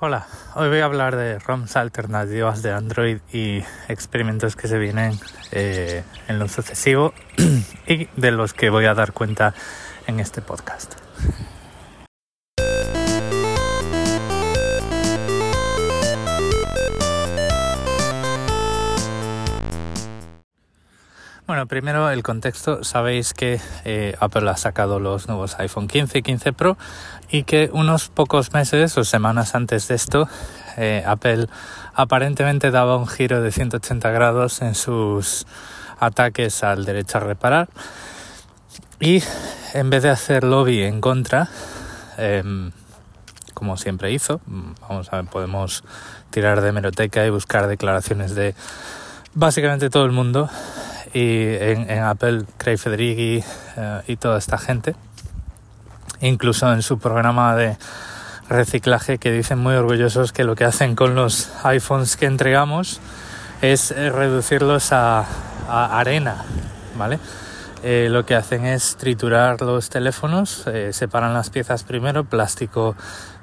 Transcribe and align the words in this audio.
Hola, 0.00 0.26
hoy 0.56 0.68
voy 0.68 0.80
a 0.80 0.86
hablar 0.86 1.14
de 1.14 1.38
ROMs 1.38 1.76
alternativas 1.76 2.62
de 2.62 2.72
Android 2.72 3.18
y 3.32 3.62
experimentos 3.88 4.56
que 4.56 4.66
se 4.66 4.76
vienen 4.76 5.12
eh, 5.52 6.02
en 6.26 6.40
lo 6.40 6.48
sucesivo 6.48 7.14
y 7.86 8.08
de 8.16 8.32
los 8.32 8.54
que 8.54 8.70
voy 8.70 8.86
a 8.86 8.94
dar 8.94 9.12
cuenta 9.12 9.54
en 10.08 10.18
este 10.18 10.42
podcast. 10.42 10.94
Primero 21.68 22.10
el 22.10 22.22
contexto. 22.22 22.84
Sabéis 22.84 23.32
que 23.32 23.60
eh, 23.84 24.16
Apple 24.20 24.48
ha 24.50 24.56
sacado 24.56 24.98
los 24.98 25.28
nuevos 25.28 25.58
iPhone 25.58 25.88
15 25.88 26.18
y 26.18 26.22
15 26.22 26.52
Pro 26.52 26.76
y 27.30 27.44
que 27.44 27.70
unos 27.72 28.08
pocos 28.08 28.52
meses 28.52 28.96
o 28.98 29.04
semanas 29.04 29.54
antes 29.54 29.88
de 29.88 29.94
esto, 29.94 30.28
eh, 30.76 31.02
Apple 31.06 31.46
aparentemente 31.94 32.70
daba 32.70 32.96
un 32.96 33.06
giro 33.06 33.40
de 33.40 33.52
180 33.52 34.10
grados 34.10 34.62
en 34.62 34.74
sus 34.74 35.46
ataques 36.00 36.64
al 36.64 36.84
derecho 36.84 37.18
a 37.18 37.20
reparar 37.20 37.68
y 39.00 39.22
en 39.72 39.90
vez 39.90 40.02
de 40.02 40.10
hacer 40.10 40.44
lobby 40.44 40.82
en 40.82 41.00
contra, 41.00 41.48
em, 42.16 42.72
como 43.54 43.76
siempre 43.76 44.12
hizo, 44.12 44.40
vamos 44.88 45.12
a 45.12 45.16
ver, 45.16 45.26
podemos 45.26 45.84
tirar 46.30 46.60
de 46.60 46.72
meroteca 46.72 47.24
y 47.24 47.30
buscar 47.30 47.68
declaraciones 47.68 48.34
de 48.34 48.54
básicamente 49.34 49.90
todo 49.90 50.04
el 50.04 50.12
mundo 50.12 50.48
y 51.14 51.46
en, 51.60 52.02
Apple, 52.02 52.42
Craig 52.58 52.76
Federighi 52.76 53.42
eh, 53.76 54.02
y 54.08 54.16
toda 54.16 54.36
esta 54.36 54.58
gente, 54.58 54.96
incluso 56.20 56.70
en 56.72 56.82
su 56.82 56.98
programa 56.98 57.54
de 57.54 57.76
reciclaje 58.48 59.18
que 59.18 59.30
dicen 59.30 59.58
muy 59.58 59.74
orgullosos 59.76 60.32
que 60.32 60.42
lo 60.42 60.56
que 60.56 60.64
hacen 60.64 60.96
con 60.96 61.14
los 61.14 61.50
iPhones 61.64 62.16
que 62.16 62.26
entregamos 62.26 63.00
es 63.62 63.92
eh, 63.92 64.10
reducirlos 64.10 64.92
a, 64.92 65.24
arena, 65.68 66.44
¿vale? 66.98 67.18
Eh, 67.82 68.08
lo 68.10 68.26
que 68.26 68.34
hacen 68.34 68.66
es 68.66 68.96
triturar 68.96 69.62
los 69.62 69.88
teléfonos, 69.88 70.64
separan 70.90 71.32
las 71.32 71.48
piezas 71.48 71.84
primero, 71.84 72.24
plástico, 72.24 72.96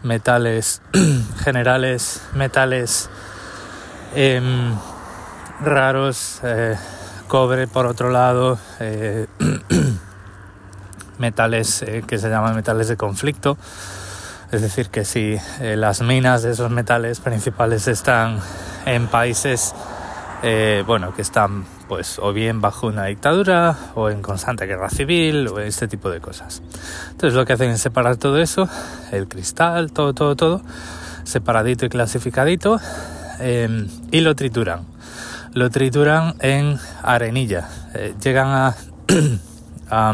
metales 0.03 0.81
generales, 1.43 2.21
metales 2.35 3.09
em, 4.13 4.75
raros, 5.61 6.41
cobre 7.31 7.65
por 7.65 7.85
otro 7.85 8.09
lado, 8.09 8.59
eh, 8.81 9.25
metales 11.17 11.81
eh, 11.81 12.03
que 12.05 12.17
se 12.17 12.29
llaman 12.29 12.53
metales 12.57 12.89
de 12.89 12.97
conflicto. 12.97 13.57
Es 14.51 14.61
decir, 14.61 14.89
que 14.89 15.05
si 15.05 15.37
eh, 15.61 15.77
las 15.77 16.01
minas 16.01 16.43
de 16.43 16.51
esos 16.51 16.69
metales 16.71 17.21
principales 17.21 17.87
están 17.87 18.41
en 18.85 19.07
países, 19.07 19.73
bueno, 20.85 21.13
que 21.15 21.21
están 21.21 21.63
pues 21.87 22.19
o 22.19 22.33
bien 22.33 22.59
bajo 22.59 22.87
una 22.87 23.05
dictadura 23.05 23.77
o 23.95 24.09
en 24.09 24.21
constante 24.21 24.65
guerra 24.65 24.89
civil 24.89 25.47
o 25.47 25.59
este 25.61 25.87
tipo 25.87 26.09
de 26.09 26.19
cosas. 26.19 26.61
Entonces 27.11 27.33
lo 27.33 27.45
que 27.45 27.53
hacen 27.53 27.69
es 27.69 27.79
separar 27.79 28.17
todo 28.17 28.39
eso, 28.39 28.67
el 29.13 29.29
cristal, 29.29 29.93
todo, 29.93 30.13
todo, 30.13 30.35
todo, 30.35 30.61
separadito 31.23 31.85
y 31.85 31.89
clasificadito 31.89 32.81
y 34.11 34.19
lo 34.19 34.35
trituran 34.35 34.91
lo 35.53 35.69
trituran 35.69 36.35
en 36.39 36.79
arenilla. 37.03 37.69
Eh, 37.93 38.15
llegan 38.21 38.73
a, 39.89 40.13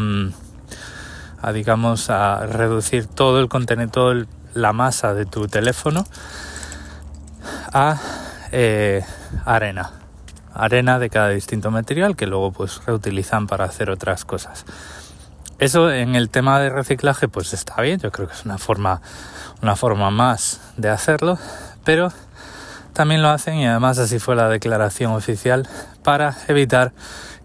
digamos, 1.52 2.10
a 2.10 2.46
reducir 2.46 3.06
todo 3.06 3.40
el 3.40 3.48
contenido, 3.48 3.90
toda 3.90 4.26
la 4.54 4.72
masa 4.72 5.14
de 5.14 5.26
tu 5.26 5.46
teléfono 5.46 6.04
a 7.72 7.98
eh, 8.52 9.04
arena. 9.44 9.92
Arena 10.54 10.98
de 10.98 11.10
cada 11.10 11.28
distinto 11.28 11.70
material 11.70 12.16
que 12.16 12.26
luego 12.26 12.52
pues 12.52 12.84
reutilizan 12.84 13.46
para 13.46 13.64
hacer 13.64 13.90
otras 13.90 14.24
cosas. 14.24 14.64
Eso 15.60 15.92
en 15.92 16.14
el 16.14 16.30
tema 16.30 16.60
de 16.60 16.70
reciclaje 16.70 17.28
pues 17.28 17.52
está 17.52 17.80
bien, 17.82 18.00
yo 18.00 18.10
creo 18.10 18.26
que 18.26 18.34
es 18.34 18.44
una 18.44 18.58
forma, 18.58 19.00
una 19.62 19.76
forma 19.76 20.10
más 20.10 20.60
de 20.76 20.88
hacerlo, 20.88 21.38
pero 21.84 22.12
también 22.98 23.22
lo 23.22 23.28
hacen 23.28 23.54
y 23.54 23.64
además 23.64 24.00
así 24.00 24.18
fue 24.18 24.34
la 24.34 24.48
declaración 24.48 25.12
oficial 25.12 25.68
para 26.02 26.36
evitar 26.48 26.90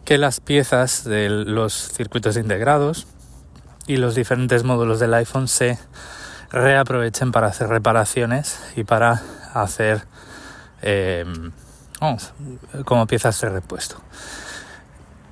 que 0.04 0.18
las 0.18 0.40
piezas 0.40 1.04
de 1.04 1.30
los 1.30 1.74
circuitos 1.94 2.38
integrados 2.38 3.06
y 3.86 3.98
los 3.98 4.16
diferentes 4.16 4.64
módulos 4.64 5.00
del 5.00 5.14
iPhone 5.14 5.48
se 5.48 5.78
reaprovechen 6.50 7.32
para 7.32 7.46
hacer 7.46 7.68
reparaciones 7.68 8.60
y 8.76 8.84
para 8.84 9.22
hacer 9.54 10.08
eh, 10.82 11.24
como 12.84 13.06
piezas 13.06 13.40
de 13.40 13.50
repuesto. 13.50 14.02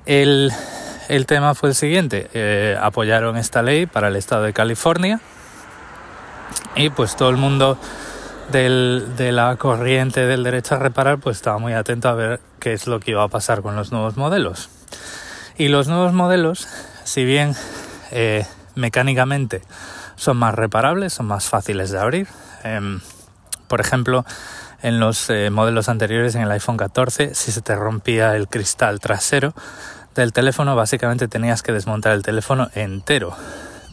El, 0.06 0.54
tema 1.26 1.56
fue 1.56 1.70
el 1.70 1.76
siguiente, 1.76 2.30
eh, 2.36 2.78
apoyaron 2.80 3.38
esta 3.38 3.64
ley 3.64 3.88
para 3.88 4.10
el 4.10 4.16
estado 4.16 4.44
de 4.44 4.54
California 4.54 5.20
y 6.76 6.92
pues 6.92 7.16
todo 7.16 7.32
el 7.32 7.38
mundo 7.38 7.80
de 8.52 9.32
la 9.32 9.56
corriente 9.56 10.26
del 10.26 10.44
derecho 10.44 10.76
a 10.76 10.80
reparar, 10.80 11.20
pues 11.20 11.38
estaba 11.38 11.58
muy 11.58 11.74
atento 11.74 12.10
a 12.10 12.14
ver 12.14 12.40
qué 12.60 12.74
es 12.74 12.86
lo 12.86 13.00
que 13.00 13.12
iba 13.12 13.24
a 13.24 13.28
pasar 13.30 13.62
con 13.62 13.76
los 13.76 13.92
nuevos 13.92 14.18
modelos. 14.18 14.70
Y 15.58 15.70
los 15.70 15.88
nuevos 15.88 16.12
modelos, 16.12 16.68
si 17.04 17.24
bien 17.24 17.56
eh, 18.12 18.46
mecánicamente 18.76 19.62
son 20.16 20.38
más 20.38 20.54
reparables, 20.54 21.14
son 21.14 21.28
más 21.28 21.48
fáciles 21.48 21.92
de 21.92 22.00
abrir, 22.00 22.28
em, 22.64 23.00
por 23.68 23.80
ejemplo, 23.80 24.26
en 24.82 25.00
los 25.00 25.30
eh, 25.30 25.50
modelos 25.50 25.88
anteriores, 25.88 26.36
en 26.36 26.42
el 26.42 26.52
iPhone 26.52 26.78
14, 26.78 27.34
si 27.36 27.52
se 27.52 27.62
te 27.62 27.76
rompía 27.76 28.36
el 28.36 28.48
cristal 28.48 29.00
trasero 29.00 29.54
del 30.14 30.34
teléfono, 30.34 30.76
básicamente 30.76 31.28
tenías 31.28 31.64
que 31.64 31.72
desmontar 31.72 32.12
el 32.14 32.22
teléfono 32.22 32.70
entero, 32.76 33.34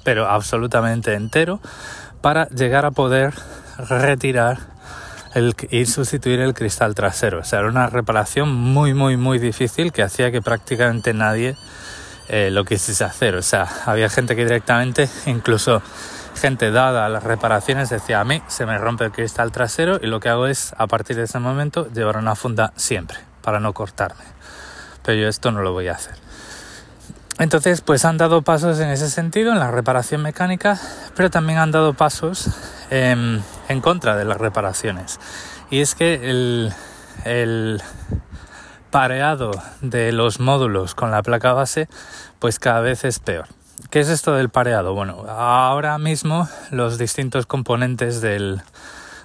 pero 0.03 0.29
absolutamente 0.29 1.15
entero, 1.15 1.61
para 2.21 2.49
llegar 2.49 2.85
a 2.87 2.91
poder 2.91 3.35
retirar 3.79 4.59
el, 5.35 5.55
y 5.71 5.87
sustituir 5.87 6.41
el 6.41 6.55
cristal 6.55 6.95
trasero. 6.95 7.41
O 7.41 7.45
sea, 7.45 7.61
era 7.61 7.69
una 7.69 7.89
reparación 7.89 8.53
muy, 8.53 8.95
muy, 8.95 9.17
muy 9.17 9.39
difícil 9.39 9.93
que 9.93 10.03
hacía 10.03 10.31
que 10.31 10.43
prácticamente 10.43 11.15
nadie 11.15 11.57
eh, 12.29 12.51
lo 12.51 12.65
quisiese 12.65 13.05
hacer. 13.05 13.35
O 13.37 13.43
sea, 13.43 13.69
había 13.87 14.09
gente 14.09 14.37
que 14.37 14.45
directamente, 14.45 15.09
incluso 15.27 15.83
gente 16.35 16.71
dada 16.71 17.07
a 17.07 17.09
las 17.09 17.25
reparaciones, 17.25 17.91
decía 17.91 18.21
a 18.21 18.25
mí 18.25 18.43
se 18.47 18.65
me 18.65 18.79
rompe 18.79 19.05
el 19.05 19.13
cristal 19.13 19.51
trasero 19.51 19.99
y 20.01 20.07
lo 20.07 20.21
que 20.21 20.29
hago 20.29 20.47
es, 20.47 20.73
a 20.77 20.87
partir 20.87 21.17
de 21.17 21.25
ese 21.25 21.39
momento, 21.39 21.89
llevar 21.93 22.17
una 22.17 22.35
funda 22.35 22.73
siempre 22.77 23.19
para 23.43 23.61
no 23.61 23.73
cortarme. 23.73 24.25
Pero 25.03 25.21
yo 25.21 25.29
esto 25.29 25.51
no 25.53 25.63
lo 25.63 25.73
voy 25.73 25.89
a 25.89 25.93
hacer. 25.93 26.15
Entonces, 27.39 27.81
pues 27.81 28.05
han 28.05 28.19
dado 28.19 28.43
pasos 28.43 28.81
en 28.81 28.89
ese 28.89 29.09
sentido, 29.09 29.53
en 29.53 29.61
la 29.61 29.71
reparación 29.71 30.23
mecánica, 30.23 30.79
pero 31.15 31.31
también 31.31 31.61
han 31.61 31.71
dado 31.71 31.95
pasos 31.95 32.51
en, 33.69 33.81
contra 33.81 34.17
de 34.17 34.25
las 34.25 34.39
reparaciones. 34.39 35.21
Y 35.71 35.81
es 35.81 35.95
que 35.95 36.15
el, 36.31 37.83
pareado 38.91 39.51
de 39.81 40.13
los 40.13 40.41
módulos 40.41 40.95
con 40.95 41.11
la 41.11 41.23
placa 41.23 41.53
base, 41.53 41.89
pues 42.39 42.59
cada 42.59 42.81
vez 42.81 43.05
es 43.05 43.19
peor. 43.19 43.47
¿Qué 43.91 44.01
es 44.01 44.09
esto 44.09 44.35
del 44.35 44.49
pareado? 44.49 44.95
Bueno, 44.95 45.25
ahora 45.29 45.99
mismo 45.99 46.49
los 46.71 46.99
distintos 46.99 47.47
componentes 47.47 48.21
del, 48.21 48.63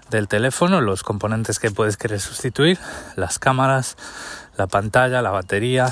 del 0.10 0.28
teléfono, 0.28 0.80
los 0.82 1.04
componentes 1.04 1.60
que 1.60 1.72
puedes 1.72 1.98
querer 1.98 2.20
sustituir, 2.20 2.78
las 3.16 3.40
cámaras, 3.40 3.98
la 4.58 4.68
pantalla, 4.68 5.22
la 5.22 5.32
batería, 5.32 5.92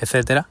etcétera, 0.00 0.48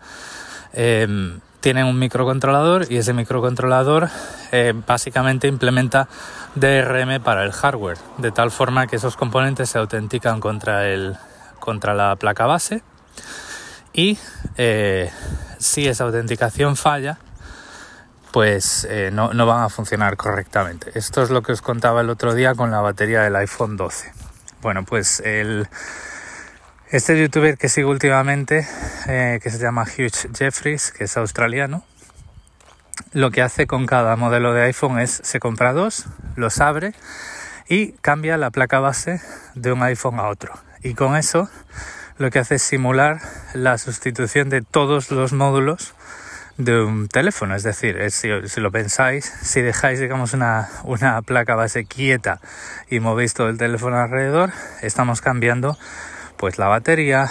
em, 0.74 1.42
tienen 1.62 1.86
un 1.86 1.98
microcontrolador 1.98 2.92
y 2.92 2.98
ese 2.98 3.14
microcontrolador 3.14 4.10
eh, 4.52 4.74
básicamente 4.86 5.48
implementa 5.48 6.10
DRM 6.56 7.22
para 7.24 7.44
el 7.44 7.54
hardware, 7.54 7.98
de 8.18 8.32
tal 8.32 8.52
forma 8.52 8.88
que 8.88 8.98
esos 8.98 9.16
componentes 9.16 9.70
se 9.70 9.78
autentican 9.78 10.40
contra, 10.40 10.88
el, 10.88 11.16
contra 11.60 11.94
la 11.94 12.16
placa 12.18 12.48
base 12.48 12.84
y 13.94 14.18
eh, 14.58 15.12
si 15.60 15.88
esa 15.88 16.06
autenticación 16.06 16.76
falla, 16.76 17.20
pues 18.32 18.88
eh, 18.90 19.12
no, 19.14 19.34
no, 19.34 19.46
van 19.46 19.64
a 19.64 19.70
funcionar 19.70 20.18
correctamente. 20.18 20.92
Esto 20.96 21.22
es 21.22 21.30
lo 21.30 21.42
que 21.42 21.52
os 21.52 21.62
contaba 21.62 22.02
el 22.02 22.10
otro 22.10 22.34
día 22.34 22.56
con 22.56 22.72
la 22.72 22.82
batería 22.82 23.22
del 23.22 23.36
iPhone 23.36 23.78
12. 23.78 24.12
Bueno, 24.62 24.84
pues 24.84 25.20
el 25.22 25.68
este 26.92 27.18
youtuber 27.18 27.58
que 27.58 27.70
sigo 27.70 27.90
últimamente, 27.90 28.68
eh, 29.08 29.40
que 29.42 29.50
se 29.50 29.60
llama 29.60 29.84
Hugh 29.84 30.36
Jeffries, 30.38 30.92
que 30.92 31.06
es 31.06 31.16
australiano, 31.16 31.86
lo 33.14 33.32
que 33.32 33.42
hace 33.42 33.66
con 33.66 33.86
cada 33.86 34.18
modelo 34.18 34.54
de 34.54 34.64
iPhone 34.64 35.00
es 35.00 35.22
se 35.24 35.40
compra 35.40 35.72
dos, 35.72 36.06
los 36.36 36.60
abre 36.60 36.94
y 37.70 37.94
cambia 38.02 38.36
la 38.38 38.52
placa 38.52 38.82
base 38.82 39.22
de 39.56 39.72
un 39.72 39.82
iPhone 39.84 40.20
a 40.20 40.28
otro. 40.28 40.54
Y 40.84 40.94
con 40.94 41.16
eso 41.16 41.50
lo 42.18 42.30
que 42.30 42.40
hace 42.40 42.56
es 42.56 42.62
simular 42.62 43.22
la 43.54 43.78
sustitución 43.78 44.50
de 44.50 44.62
todos 44.62 45.12
los 45.12 45.32
módulos 45.32 45.94
de 46.58 46.82
un 46.82 47.08
teléfono. 47.08 47.56
Es 47.56 47.64
decir, 47.64 47.98
si, 48.12 48.28
lo 48.60 48.72
pensáis, 48.72 49.26
si 49.42 49.62
dejáis, 49.62 50.02
digamos, 50.02 50.34
una, 50.34 50.70
una 50.84 51.22
placa 51.22 51.56
base 51.56 51.86
quieta 51.86 52.42
y 52.90 53.00
movéis 53.00 53.34
todo 53.34 53.48
el 53.48 53.58
teléfono 53.58 53.98
alrededor, 53.98 54.52
estamos 54.82 55.22
cambiando 55.22 55.78
pues 56.42 56.58
la 56.58 56.68
batería, 56.68 57.30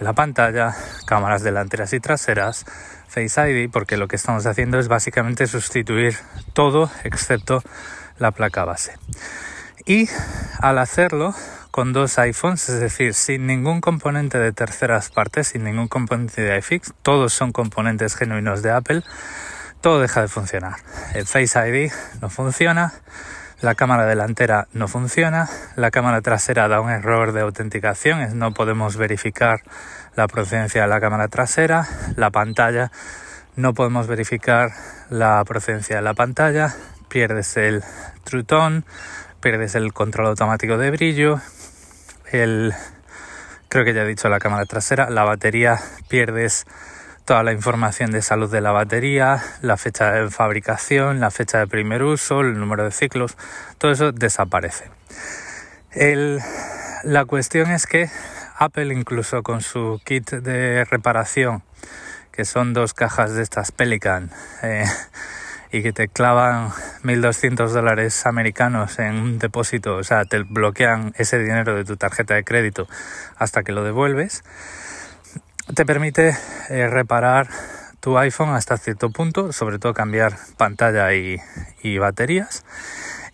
la 0.00 0.14
pantalla, 0.14 0.74
cámaras 1.04 1.42
delanteras 1.42 1.92
y 1.92 2.00
traseras, 2.00 2.64
Face 3.06 3.38
ID, 3.50 3.70
porque 3.70 3.98
lo 3.98 4.08
que 4.08 4.16
estamos 4.16 4.46
haciendo 4.46 4.78
es 4.78 4.88
básicamente 4.88 5.46
sustituir 5.46 6.16
todo 6.54 6.90
excepto 7.04 7.62
la 8.18 8.30
placa 8.30 8.64
base. 8.64 8.94
Y 9.84 10.08
al 10.60 10.78
hacerlo, 10.78 11.34
con 11.70 11.92
dos 11.92 12.18
iPhones, 12.18 12.70
es 12.70 12.80
decir, 12.80 13.12
sin 13.12 13.46
ningún 13.46 13.82
componente 13.82 14.38
de 14.38 14.52
terceras 14.52 15.10
partes, 15.10 15.48
sin 15.48 15.64
ningún 15.64 15.88
componente 15.88 16.40
de 16.40 16.56
iFix, 16.56 16.94
todos 17.02 17.34
son 17.34 17.52
componentes 17.52 18.16
genuinos 18.16 18.62
de 18.62 18.70
Apple, 18.70 19.02
todo 19.82 20.00
deja 20.00 20.22
de 20.22 20.28
funcionar. 20.28 20.76
El 21.12 21.26
Face 21.26 21.68
ID 21.68 21.92
no 22.22 22.30
funciona, 22.30 22.94
la 23.60 23.74
cámara 23.74 24.06
delantera 24.06 24.68
no 24.72 24.86
funciona, 24.86 25.48
la 25.76 25.90
cámara 25.90 26.20
trasera 26.20 26.68
da 26.68 26.80
un 26.80 26.90
error 26.90 27.32
de 27.32 27.40
autenticación, 27.40 28.38
no 28.38 28.52
podemos 28.52 28.96
verificar 28.96 29.62
la 30.14 30.28
procedencia 30.28 30.82
de 30.82 30.88
la 30.88 31.00
cámara 31.00 31.28
trasera, 31.28 31.86
la 32.16 32.30
pantalla 32.30 32.92
no 33.56 33.74
podemos 33.74 34.06
verificar 34.06 34.70
la 35.10 35.42
procedencia 35.44 35.96
de 35.96 36.02
la 36.02 36.14
pantalla, 36.14 36.74
pierdes 37.08 37.56
el 37.56 37.82
True 38.22 38.44
Tone, 38.44 38.82
pierdes 39.40 39.74
el 39.74 39.92
control 39.92 40.28
automático 40.28 40.78
de 40.78 40.92
brillo, 40.92 41.40
el 42.30 42.72
creo 43.68 43.84
que 43.84 43.94
ya 43.94 44.02
he 44.02 44.06
dicho 44.06 44.28
la 44.28 44.38
cámara 44.38 44.64
trasera, 44.66 45.10
la 45.10 45.24
batería 45.24 45.80
pierdes 46.08 46.66
toda 47.28 47.42
la 47.42 47.52
información 47.52 48.10
de 48.10 48.22
salud 48.22 48.50
de 48.50 48.62
la 48.62 48.72
batería, 48.72 49.44
la 49.60 49.76
fecha 49.76 50.12
de 50.12 50.30
fabricación, 50.30 51.20
la 51.20 51.30
fecha 51.30 51.58
de 51.58 51.66
primer 51.66 52.02
uso, 52.02 52.40
el 52.40 52.58
número 52.58 52.84
de 52.84 52.90
ciclos, 52.90 53.36
todo 53.76 53.90
eso 53.90 54.12
desaparece. 54.12 54.86
la 57.04 57.24
cuestión 57.26 57.70
es 57.70 57.86
que 57.86 58.08
Apple 58.56 58.94
incluso 58.94 59.42
con 59.42 59.60
su 59.60 60.00
kit 60.06 60.30
de 60.30 60.86
reparación, 60.86 61.62
que 62.32 62.46
son 62.46 62.72
dos 62.72 62.94
cajas 62.94 63.34
de 63.34 63.42
estas 63.42 63.72
Pelican, 63.72 64.30
eh, 64.62 64.86
y 65.70 65.82
que 65.82 65.92
te 65.92 66.08
clavan 66.08 66.70
1.200 67.02 67.68
dólares 67.68 68.24
americanos 68.24 68.98
en 68.98 69.16
un 69.16 69.38
depósito, 69.38 69.96
o 69.96 70.02
sea, 70.02 70.24
te 70.24 70.44
bloquean 70.44 71.12
ese 71.18 71.38
dinero 71.38 71.74
de 71.74 71.84
tu 71.84 71.98
tarjeta 71.98 72.36
de 72.36 72.44
crédito 72.44 72.88
hasta 73.36 73.62
que 73.64 73.72
lo 73.72 73.84
devuelves, 73.84 74.44
te 75.74 75.84
permite 75.84 76.36
eh, 76.70 76.88
reparar 76.88 77.48
tu 78.00 78.16
iPhone 78.18 78.50
hasta 78.50 78.76
cierto 78.76 79.10
punto, 79.10 79.52
sobre 79.52 79.78
todo 79.78 79.92
cambiar 79.92 80.34
pantalla 80.56 81.12
y, 81.14 81.98
baterías. 81.98 82.64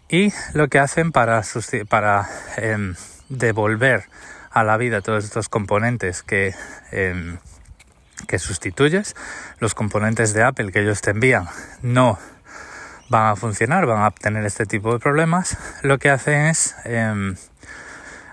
Y 0.09 0.33
lo 0.53 0.69
que 0.69 0.79
hacen 0.79 1.13
para, 1.13 1.43
em, 2.57 2.95
devolver 3.29 4.05
a 4.51 4.65
la 4.65 4.77
vida 4.77 5.01
todos 5.01 5.25
estos 5.25 5.49
componentes 5.49 6.23
que, 6.23 6.55
em, 6.93 7.39
que 8.27 8.39
sustituyes, 8.39 9.15
los 9.59 9.75
componentes 9.75 10.35
de 10.35 10.43
Apple 10.45 10.73
que 10.73 10.81
ellos 10.81 11.01
te 11.01 11.11
envían 11.11 11.47
no 11.83 12.19
van 13.09 13.33
a 13.33 13.37
funcionar, 13.37 13.87
van 13.87 14.03
a 14.03 14.11
tener 14.11 14.45
este 14.45 14.67
tipo 14.67 14.93
de 14.93 14.99
problemas, 14.99 15.57
lo 15.83 15.99
que 15.99 16.11
hacen 16.11 16.47
es 16.47 16.75
eh, 16.85 17.35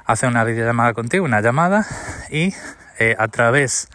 hacer 0.06 0.30
una 0.30 0.44
videollamada 0.44 0.94
contigo, 0.94 1.26
una 1.26 1.42
llamada, 1.42 1.86
y 2.30 2.54
eh, 3.02 3.16
a 3.18 3.30
través 3.30 3.90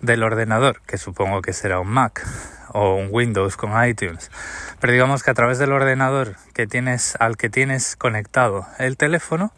del 0.00 0.24
ordenador, 0.24 0.82
que 0.84 0.98
supongo 0.98 1.42
que 1.42 1.52
será 1.52 1.78
un 1.78 1.86
Mac 1.86 2.26
o 2.70 2.96
un 2.96 3.06
Windows 3.12 3.56
con 3.56 3.70
iTunes, 3.86 4.32
pero 4.80 4.92
digamos 4.92 5.22
que 5.22 5.30
a 5.30 5.34
través 5.34 5.60
del 5.60 5.70
ordenador 5.70 6.34
que 6.54 6.66
tienes, 6.66 7.14
al 7.20 7.36
que 7.36 7.50
tienes 7.50 7.94
conectado 7.94 8.66
el 8.80 8.96
teléfono, 8.96 9.52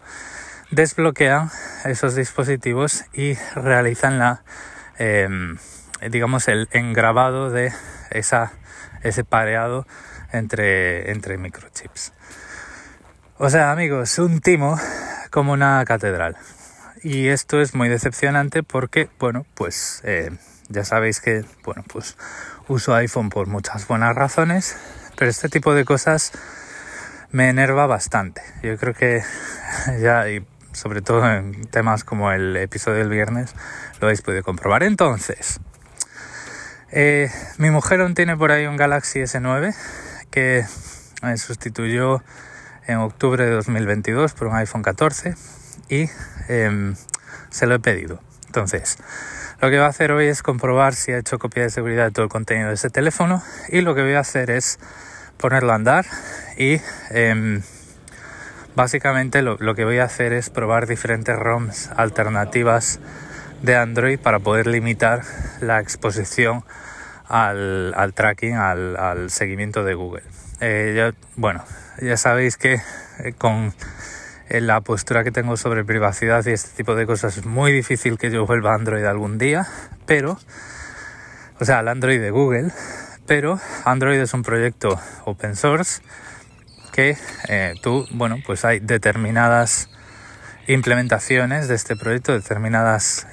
desbloquean 0.71 1.51
esos 1.87 2.15
dispositivos 2.15 3.07
y 3.15 3.37
realizan 3.55 4.19
la 4.19 4.43
em, 4.99 5.57
digamos 6.11 6.47
el 6.49 6.69
engrabado 6.71 7.49
de 7.49 7.73
esa, 8.11 8.53
ese 9.03 9.25
pareado 9.25 9.87
entre, 10.31 11.11
entre 11.11 11.39
microchips. 11.39 12.13
O 13.39 13.49
sea, 13.49 13.73
amigos, 13.73 14.19
un 14.19 14.41
timo 14.41 14.79
como 15.31 15.53
una 15.55 15.83
catedral. 15.87 16.37
Y 17.03 17.29
esto 17.29 17.61
es 17.61 17.75
muy 17.75 17.89
decepcionante 17.89 18.63
porque, 18.63 19.09
bueno, 19.19 19.47
pues 19.55 20.03
eh, 20.05 20.31
ya 20.69 20.85
sabéis 20.85 21.21
que, 21.21 21.45
bueno, 21.65 21.83
pues 21.89 22.17
uso 22.69 22.95
iPhone 22.95 23.31
por 23.31 23.47
muchas 23.47 23.89
buenas 23.89 24.15
razones, 24.15 24.77
pero 25.17 25.31
este 25.31 25.49
tipo 25.49 25.73
de 25.75 25.87
cosas 25.87 26.33
me 27.31 27.49
enerva 27.49 27.87
bastante. 27.87 28.43
Yo 28.63 28.77
creo 28.77 28.93
que 28.93 29.23
ya, 30.01 30.29
y 30.29 30.45
sobre 30.73 31.01
todo 31.01 31.27
en 31.27 31.65
temas 31.69 32.05
como 32.05 32.33
el 32.33 32.55
episodio 32.57 32.99
del 32.99 33.09
viernes, 33.09 33.55
lo 33.99 34.07
habéis 34.07 34.21
podido 34.21 34.43
comprobar. 34.43 34.83
Entonces, 34.83 35.59
eh, 36.91 37.31
mi 37.57 37.71
mujer 37.71 38.03
aún 38.03 38.15
tiene 38.15 38.37
por 38.37 38.53
ahí 38.53 38.67
un 38.67 38.77
Galaxy 38.77 39.21
S9 39.21 39.75
que 40.31 40.67
me 41.23 41.37
sustituyó 41.39 42.23
en 42.87 42.99
octubre 42.99 43.45
de 43.45 43.53
2022 43.53 44.35
por 44.35 44.49
un 44.49 44.57
iPhone 44.57 44.83
14 44.83 45.35
y 45.89 46.09
em, 46.51 46.97
se 47.51 47.67
lo 47.67 47.77
he 47.77 47.79
pedido. 47.79 48.21
Entonces, 48.47 48.99
lo 49.61 49.71
que 49.71 49.77
voy 49.77 49.85
a 49.85 49.89
hacer 49.89 50.11
hoy 50.11 50.27
es 50.27 50.43
comprobar 50.43 50.95
si 50.95 51.13
ha 51.13 51.19
hecho 51.19 51.39
copia 51.39 51.63
de 51.63 51.71
seguridad 51.71 52.07
de 52.07 52.11
todo 52.11 52.25
el 52.25 52.31
contenido 52.31 52.69
de 52.69 52.75
ese 52.75 52.91
teléfono 52.91 53.43
y 53.69 53.81
lo 53.83 53.95
que 53.95 54.03
voy 54.03 54.15
a 54.15 54.21
hacer 54.21 54.51
es 54.51 54.81
ponerlo 55.37 55.73
a 55.73 55.77
andar 55.77 56.07
y 56.57 56.81
em, 57.11 57.63
básicamente 58.75 59.43
lo, 59.43 59.57
que 59.75 59.85
voy 59.85 59.99
a 59.99 60.05
hacer 60.05 60.33
es 60.33 60.51
probar 60.51 60.87
diferentes 60.87 61.37
ROMs 61.39 61.91
alternativas 61.97 62.99
de 63.63 63.77
Android 63.77 64.19
para 64.19 64.41
poder 64.41 64.67
limitar 64.67 65.23
la 65.61 65.79
exposición 65.81 66.65
al, 67.29 68.13
tracking, 68.15 68.57
al, 68.57 69.31
seguimiento 69.31 69.85
de 69.85 69.95
Google. 69.95 70.25
Eh, 70.61 71.13
bueno, 71.37 71.65
ya 72.03 72.17
sabéis 72.17 72.57
que 72.57 72.81
eh, 73.21 73.33
con 73.39 73.73
eh, 74.51 74.61
la 74.61 74.81
postura 74.81 75.23
que 75.23 75.31
tengo 75.31 75.57
sobre 75.57 75.85
privacidad 75.85 76.45
y 76.45 76.51
este 76.51 76.77
tipo 76.77 76.97
de 76.97 77.07
cosas 77.07 77.37
es 77.37 77.47
muy 77.47 77.73
difícil 77.73 78.19
que 78.19 78.31
yo 78.31 78.45
vuelva 78.47 78.73
a 78.73 78.75
Android 78.75 79.05
algún 79.05 79.39
día, 79.39 79.67
pero, 80.07 80.39
o 81.61 81.65
sea, 81.65 81.79
al 81.79 81.89
Android 81.89 82.21
de 82.21 82.31
Google, 82.31 82.73
pero 83.27 83.61
Android 83.85 84.19
es 84.19 84.35
un 84.35 84.43
proyecto 84.43 85.01
open 85.25 85.55
source 85.55 86.03
que 86.93 87.17
tú, 87.81 88.07
bueno, 88.11 88.39
pues 88.45 88.65
hay 88.65 88.81
determinadas 88.81 89.89
implementaciones 90.67 91.69
de 91.69 91.77
este 91.77 91.95
proyecto, 91.95 92.33
determinadas 92.33 93.29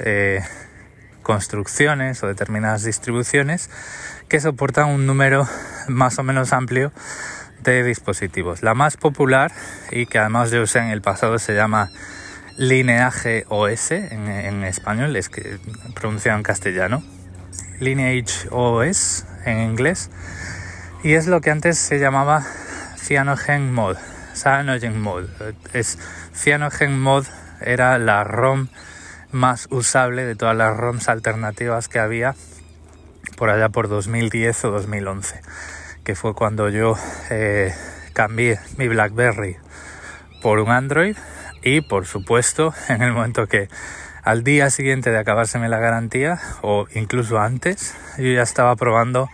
construcciones 1.23 2.23
o 2.23 2.27
determinadas 2.27 2.83
distribuciones 2.83 3.69
que 4.29 4.39
soportan 4.39 4.87
un 4.87 5.05
número 5.05 5.47
más 5.87 6.19
o 6.19 6.23
menos 6.23 6.53
amplio 6.53 6.93
dispositivos. 7.71 8.63
La 8.63 8.73
más 8.73 8.97
popular 8.97 9.51
y 9.91 10.05
que 10.05 10.19
además 10.19 10.51
yo 10.51 10.61
usé 10.61 10.79
en 10.79 10.87
el 10.87 11.01
pasado 11.01 11.39
se 11.39 11.53
llama 11.53 11.91
Lineage 12.57 13.45
OS 13.49 13.91
en, 13.91 14.63
español, 14.63 15.15
es 15.15 15.29
que 15.29 15.59
pronunciado 15.93 16.37
en 16.37 16.43
castellano. 16.43 17.03
Lineage 17.79 18.47
OS 18.51 19.25
en 19.45 19.59
inglés. 19.59 20.09
Y 21.03 21.13
es 21.13 21.27
lo 21.27 21.41
que 21.41 21.51
antes 21.51 21.77
se 21.77 21.99
llamaba 21.99 22.43
Cyanogen 22.97 23.73
Mod. 23.73 23.97
Cyanogen 24.35 24.99
Mod. 24.99 25.25
Es 25.73 25.99
Cyanogen 26.33 26.99
Mod 26.99 27.25
era 27.61 27.97
la 27.97 28.23
ROM 28.23 28.67
más 29.31 29.67
usable 29.69 30.25
de 30.25 30.35
todas 30.35 30.55
las 30.55 30.75
ROMs 30.75 31.09
alternativas 31.09 31.87
que 31.87 31.99
había 31.99 32.35
por 33.35 33.49
allá 33.49 33.69
por 33.69 33.87
2010 33.87 34.65
o 34.65 34.71
2011, 34.71 35.41
que 36.07 36.15
fue 36.15 36.33
cuando 36.33 36.69
yo 36.69 36.95
eh, 37.29 37.75
cambié 38.13 38.61
mi 38.77 38.87
BlackBerry 38.87 39.57
por 40.41 40.59
un 40.59 40.71
Android 40.71 41.17
y 41.63 41.81
por 41.81 42.05
supuesto 42.05 42.73
en 42.87 43.01
el 43.01 43.11
momento 43.11 43.47
que 43.47 43.67
al 44.23 44.41
día 44.45 44.69
siguiente 44.69 45.11
de 45.11 45.17
acabárseme 45.17 45.67
la 45.67 45.79
garantía 45.79 46.39
o 46.61 46.87
incluso 46.95 47.39
antes 47.39 47.93
yo 48.17 48.31
ya 48.31 48.41
estaba 48.41 48.73
probando 48.77 49.27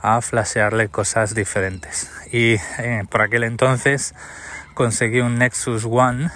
a 0.00 0.22
flashearle 0.22 0.88
cosas 0.88 1.34
diferentes. 1.34 2.10
Y 2.32 2.54
eh, 2.78 3.02
por 3.10 3.20
aquel 3.20 3.44
entonces 3.44 4.14
conseguí 4.72 5.20
un 5.20 5.34
Nexus 5.34 5.84
One 5.84 6.30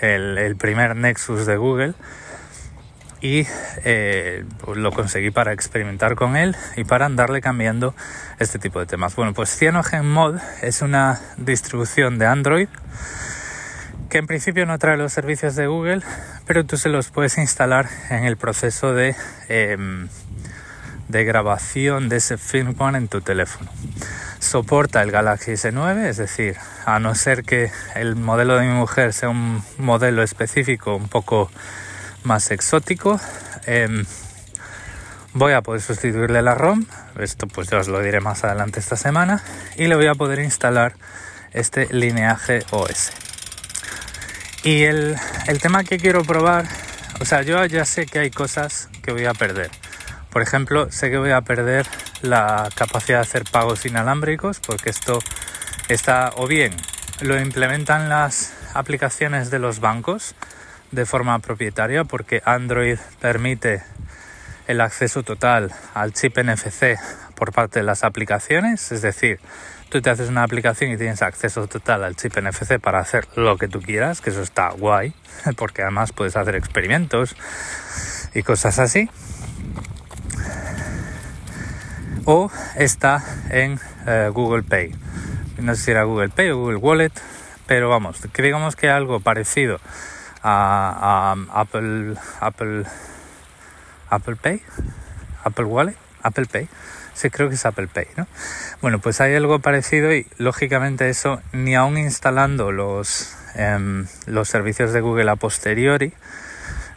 el, 0.00 0.38
el 0.38 0.54
primer 0.54 0.94
Nexus 0.94 1.44
de 1.44 1.56
Google 1.56 1.94
y 3.20 3.46
eh, 3.84 4.44
pues 4.64 4.78
lo 4.78 4.92
conseguí 4.92 5.30
para 5.30 5.52
experimentar 5.52 6.14
con 6.14 6.36
él 6.36 6.56
y 6.76 6.84
para 6.84 7.06
andarle 7.06 7.40
cambiando 7.40 7.94
este 8.38 8.58
tipo 8.58 8.78
de 8.80 8.86
temas. 8.86 9.16
Bueno, 9.16 9.34
pues 9.34 9.56
CyanogenMod 9.56 10.38
es 10.62 10.82
una 10.82 11.20
distribución 11.36 12.18
de 12.18 12.26
Android 12.26 12.68
que 14.08 14.18
en 14.18 14.26
principio 14.26 14.64
no 14.64 14.78
trae 14.78 14.96
los 14.96 15.12
servicios 15.12 15.54
de 15.54 15.66
Google, 15.66 16.00
pero 16.46 16.64
tú 16.64 16.78
se 16.78 16.88
los 16.88 17.10
puedes 17.10 17.36
instalar 17.36 17.88
en 18.08 18.24
el 18.24 18.36
proceso 18.36 18.94
de, 18.94 19.14
em, 19.48 20.08
de 21.08 21.24
grabación 21.24 22.08
de 22.08 22.16
ese 22.16 22.38
firmware 22.38 22.96
en 22.96 23.08
tu 23.08 23.20
teléfono. 23.20 23.70
Soporta 24.38 25.02
el 25.02 25.10
Galaxy 25.10 25.52
S9, 25.52 26.08
es 26.08 26.16
decir, 26.16 26.56
a 26.86 27.00
no 27.00 27.14
ser 27.14 27.44
que 27.44 27.70
el 27.96 28.16
modelo 28.16 28.56
de 28.56 28.66
mi 28.66 28.72
mujer 28.72 29.12
sea 29.12 29.28
un 29.28 29.62
modelo 29.76 30.22
específico 30.22 30.96
un 30.96 31.08
poco 31.08 31.50
más 32.24 32.50
exótico, 32.50 33.20
em, 33.66 34.04
voy 35.34 35.52
a 35.52 35.62
poder 35.62 35.80
sustituirle 35.80 36.42
la 36.42 36.54
ROM, 36.54 36.84
esto 37.18 37.46
pues 37.46 37.68
ya 37.68 37.78
os 37.78 37.88
lo 37.88 38.00
diré 38.00 38.20
más 38.20 38.44
adelante 38.44 38.80
esta 38.80 38.96
semana, 38.96 39.42
y 39.76 39.86
le 39.86 39.96
voy 39.96 40.06
a 40.06 40.14
poder 40.14 40.40
instalar 40.40 40.94
este 41.52 41.92
lineaje 41.92 42.64
OS. 42.70 43.12
Y 44.64 44.84
el, 44.84 45.16
el 45.46 45.60
tema 45.60 45.84
que 45.84 45.98
quiero 45.98 46.24
probar, 46.24 46.66
o 47.20 47.24
sea, 47.24 47.42
yo 47.42 47.64
ya 47.66 47.84
sé 47.84 48.06
que 48.06 48.18
hay 48.18 48.30
cosas 48.30 48.88
que 49.02 49.12
voy 49.12 49.24
a 49.24 49.34
perder. 49.34 49.70
Por 50.30 50.42
ejemplo, 50.42 50.90
sé 50.90 51.10
que 51.10 51.18
voy 51.18 51.30
a 51.30 51.40
perder 51.40 51.86
la 52.22 52.68
capacidad 52.74 53.18
de 53.18 53.22
hacer 53.22 53.44
pagos 53.44 53.86
inalámbricos 53.86 54.60
porque 54.60 54.90
esto 54.90 55.20
está 55.88 56.32
o 56.36 56.46
bien 56.46 56.74
lo 57.20 57.40
implementan 57.40 58.08
las 58.08 58.52
aplicaciones 58.74 59.50
de 59.50 59.58
los 59.58 59.80
bancos 59.80 60.34
de 60.90 61.06
forma 61.06 61.38
propietaria 61.38 62.04
porque 62.04 62.42
Android 62.44 62.98
permite 63.20 63.82
el 64.66 64.80
acceso 64.80 65.22
total 65.22 65.72
al 65.94 66.12
chip 66.12 66.38
NFC 66.38 66.98
por 67.34 67.52
parte 67.52 67.80
de 67.80 67.84
las 67.84 68.04
aplicaciones, 68.04 68.92
es 68.92 69.02
decir, 69.02 69.40
tú 69.88 70.02
te 70.02 70.10
haces 70.10 70.28
una 70.28 70.42
aplicación 70.42 70.92
y 70.92 70.96
tienes 70.96 71.22
acceso 71.22 71.66
total 71.66 72.04
al 72.04 72.16
chip 72.16 72.38
NFC 72.38 72.78
para 72.78 72.98
hacer 72.98 73.26
lo 73.36 73.56
que 73.56 73.68
tú 73.68 73.80
quieras, 73.80 74.20
que 74.20 74.30
eso 74.30 74.42
está 74.42 74.70
guay, 74.70 75.14
porque 75.56 75.82
además 75.82 76.12
puedes 76.12 76.36
hacer 76.36 76.54
experimentos 76.54 77.36
y 78.34 78.42
cosas 78.42 78.78
así. 78.78 79.08
O 82.24 82.50
está 82.76 83.24
en 83.48 83.80
eh, 84.06 84.30
Google 84.30 84.62
Pay. 84.62 84.94
No 85.58 85.74
sé 85.74 85.82
si 85.82 85.90
era 85.92 86.04
Google 86.04 86.28
Pay 86.28 86.50
o 86.50 86.58
Google 86.58 86.76
Wallet, 86.76 87.12
pero 87.66 87.88
vamos, 87.88 88.20
digamos 88.36 88.76
que 88.76 88.90
algo 88.90 89.20
parecido 89.20 89.80
a, 90.48 91.32
a 91.32 91.60
Apple, 91.60 92.14
Apple, 92.40 92.84
Apple 94.10 94.36
Pay, 94.36 94.62
Apple 95.44 95.64
Wallet, 95.64 95.96
Apple 96.22 96.46
Pay 96.46 96.68
Sí, 97.18 97.30
creo 97.30 97.48
que 97.48 97.56
es 97.56 97.66
Apple 97.66 97.88
Pay, 97.88 98.06
¿no? 98.16 98.28
Bueno, 98.80 99.00
pues 99.00 99.20
hay 99.20 99.34
algo 99.34 99.58
parecido 99.58 100.14
y 100.14 100.28
lógicamente 100.36 101.08
eso 101.08 101.42
ni 101.50 101.74
aún 101.74 101.98
instalando 101.98 102.70
los, 102.70 103.36
em, 103.56 104.06
los 104.26 104.48
servicios 104.48 104.92
de 104.92 105.00
Google 105.00 105.28
a 105.28 105.34
posteriori, 105.34 106.12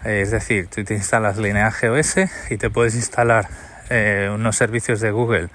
es 0.04 0.30
decir, 0.30 0.68
tú 0.68 0.84
te 0.84 0.94
instalas 0.94 1.38
Lineage 1.38 1.90
OS 1.90 2.18
y 2.52 2.58
te 2.58 2.70
puedes 2.70 2.94
instalar 2.94 3.48
eh, 3.90 4.30
unos 4.32 4.56
servicios 4.56 5.00
de 5.00 5.10
Google 5.10 5.50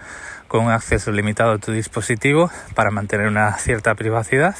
con 0.48 0.64
un 0.64 0.72
acceso 0.72 1.12
limitado 1.12 1.52
a 1.52 1.58
tu 1.58 1.70
dispositivo 1.70 2.50
para 2.74 2.90
mantener 2.90 3.28
una 3.28 3.56
cierta 3.58 3.94
privacidad 3.94 4.56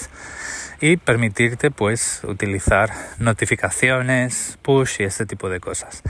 y 0.81 0.97
permitirte 0.97 1.71
pues 1.71 2.23
utilizar 2.25 2.91
notificaciones, 3.19 4.59
push 4.63 5.01
y 5.01 5.05
este 5.05 5.27
tipo 5.27 5.49
de 5.49 5.61
cosas. 5.61 6.03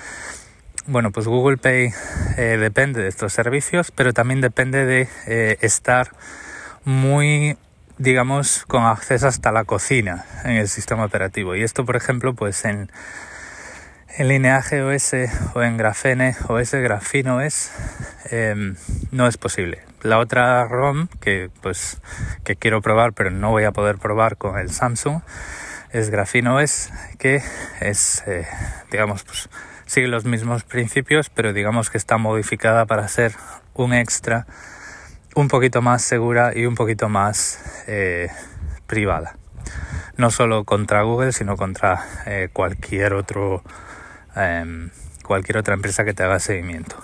Bueno, 0.89 1.11
pues 1.11 1.27
Google 1.27 1.57
Pay 1.57 1.91
eh, 2.37 2.59
depende 2.61 3.03
de 3.03 3.09
estos 3.09 3.33
servicios, 3.33 3.91
pero 3.91 4.13
también 4.13 4.41
depende 4.41 4.87
de 4.87 5.09
eh, 5.27 5.59
estar 5.61 6.13
muy, 6.85 7.57
digamos, 7.99 8.65
con 8.67 8.85
acceso 8.85 9.27
hasta 9.27 9.51
la 9.51 9.65
cocina 9.65 10.25
en 10.45 10.53
el 10.53 10.69
sistema 10.69 11.05
operativo. 11.05 11.57
Y 11.57 11.63
esto, 11.63 11.85
por 11.85 11.97
ejemplo, 11.97 12.35
pues 12.35 12.65
en, 12.65 12.89
en 14.17 14.29
Lineage 14.29 14.83
OS 14.83 15.15
o 15.55 15.63
en 15.63 15.77
Grafene 15.77 16.37
OS, 16.47 16.73
Grafino 16.75 17.39
OS, 17.39 17.73
em, 18.31 18.77
no 19.11 19.27
es 19.27 19.37
posible. 19.37 19.86
La 20.03 20.19
otra 20.19 20.65
ROM 20.67 21.09
que, 21.21 21.51
pues, 21.63 22.01
que 22.45 22.57
quiero 22.57 22.81
probar, 22.81 23.13
pero 23.13 23.31
no 23.31 23.51
voy 23.51 23.65
a 23.65 23.73
poder 23.73 23.99
probar 23.99 24.37
con 24.37 24.59
el 24.59 24.71
Samsung, 24.71 25.23
es 25.91 26.11
Grafino 26.11 26.57
OS, 26.57 26.91
que 27.19 27.43
es, 27.81 28.23
eh, 28.27 28.47
digamos, 28.91 29.25
pues 29.25 29.49
sigue 29.87 30.09
los 30.09 30.25
mismos 30.25 30.65
principios, 30.65 31.31
pero 31.31 31.53
digamos 31.53 31.91
que 31.91 31.99
está 31.99 32.19
modificada 32.19 32.87
para 32.87 33.09
ser 33.09 33.33
un 33.75 33.95
extra 33.95 34.47
un 35.35 35.49
poquito 35.49 35.83
más 35.83 36.03
segura 36.03 36.53
y 36.55 36.67
un 36.67 36.75
poquito 36.75 37.09
más 37.09 37.85
eh, 37.87 38.29
privada. 38.87 39.37
No 40.17 40.31
solo 40.31 40.65
contra 40.65 41.03
Google, 41.03 41.33
sino 41.33 41.57
contra 41.57 42.05
eh, 42.25 42.49
cualquier 42.53 43.13
otro 43.13 43.63
em, 44.35 44.91
cualquier 45.23 45.59
otra 45.59 45.75
empresa 45.75 46.05
que 46.05 46.15
te 46.15 46.23
haga 46.23 46.39
seguimiento. 46.39 46.97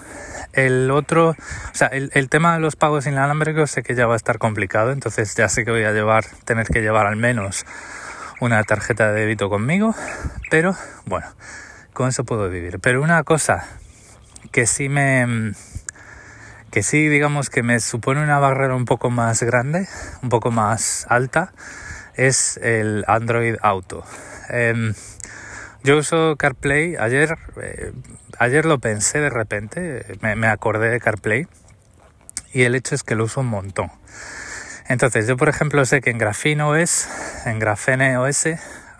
El 0.53 0.91
otro, 0.91 1.31
o 1.31 1.75
sea, 1.75 1.89
el, 1.89 2.11
el, 2.15 2.29
tema 2.29 2.55
de 2.55 2.61
los 2.61 2.77
pagos 2.77 3.07
inalámbricos 3.07 3.71
sé 3.71 3.83
que 3.83 3.95
ya 3.95 4.07
va 4.07 4.15
a 4.15 4.17
estar 4.17 4.39
complicado, 4.39 4.93
entonces 4.93 5.35
ya 5.35 5.49
sé 5.49 5.65
que 5.65 5.71
voy 5.71 5.85
a 5.85 5.93
llevar, 5.93 6.25
tener 6.45 6.67
que 6.67 6.83
llevar 6.83 7.07
al 7.07 7.17
menos 7.17 7.65
una 8.41 8.63
tarjeta 8.65 9.13
de 9.13 9.21
débito 9.21 9.49
conmigo, 9.49 9.95
pero 10.51 10.77
bueno, 11.07 11.27
con 11.93 12.09
eso 12.09 12.25
puedo 12.25 12.51
vivir. 12.51 12.81
Pero 12.81 13.01
una 13.01 13.23
cosa 13.23 13.67
que 14.51 14.67
sí 14.67 14.89
me 14.89 15.53
que 16.73 16.83
sí 16.83 17.07
digamos 17.09 17.51
que 17.51 17.63
me 17.63 17.79
supone 17.81 18.23
una 18.23 18.39
barrera 18.39 18.75
un 18.75 18.87
poco 18.87 19.11
más 19.11 19.43
grande, 19.43 19.89
un 20.23 20.31
poco 20.31 20.51
más 20.51 21.07
alta, 21.09 21.53
es 22.15 22.59
el 22.63 23.05
Android 23.07 23.57
Auto. 23.61 24.05
Em, 24.49 24.95
yo 25.85 25.99
uso 25.99 26.37
CarPlay, 26.37 26.97
ayer, 26.97 27.37
eh, 27.61 27.93
ayer 28.39 28.65
lo 28.65 28.79
pensé 28.79 29.21
de 29.21 29.31
repente, 29.31 30.19
me, 30.21 30.47
acordé 30.47 30.91
de 30.91 31.01
CarPlay 31.01 31.47
y 32.53 32.62
el 32.62 32.75
hecho 32.75 32.95
es 32.95 33.03
que 33.03 33.15
lo 33.15 33.25
uso 33.25 33.41
un 33.41 33.49
montón. 33.49 33.91
Entonces 34.89 35.27
yo 35.27 35.37
por 35.37 35.49
ejemplo 35.49 35.85
sé 35.85 36.01
que 36.01 36.11
en 36.11 36.19
Graphene 36.19 36.62
OS, 36.62 37.09
en 37.47 37.59
Graphene 37.59 38.17
OS, 38.17 38.49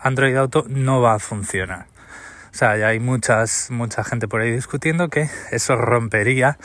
Android 0.01 0.35
Auto 0.35 0.65
no 0.67 1.01
va 1.01 1.15
a 1.15 1.19
funcionar. 1.19 1.85
O 2.51 2.55
sea, 2.55 2.77
ya 2.77 2.87
hay 2.87 2.99
muchas, 2.99 3.69
mucha 3.71 4.03
gente 4.03 4.27
por 4.27 4.41
ahí 4.41 4.51
discutiendo 4.51 5.09
que 5.09 5.29
eso 5.51 5.75
rompería 5.75 6.57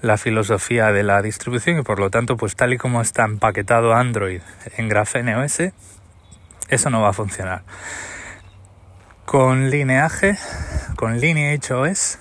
la 0.00 0.16
filosofía 0.16 0.92
de 0.92 1.02
la 1.02 1.20
distribución 1.20 1.78
y 1.78 1.82
por 1.82 1.98
lo 1.98 2.10
tanto, 2.10 2.36
pues 2.36 2.56
tal 2.56 2.72
y 2.72 2.78
como 2.78 3.02
está 3.02 3.24
empaquetado 3.24 3.94
Android 3.94 4.40
en 4.76 4.88
Graphene 4.88 5.36
OS, 5.36 5.72
eso 6.68 6.90
no 6.90 7.02
va 7.02 7.10
a 7.10 7.12
funcionar. 7.12 7.62
Con 9.26 9.70
Lineage, 9.70 10.38
con 10.94 11.18
Lineage 11.18 11.74
OS, 11.74 12.20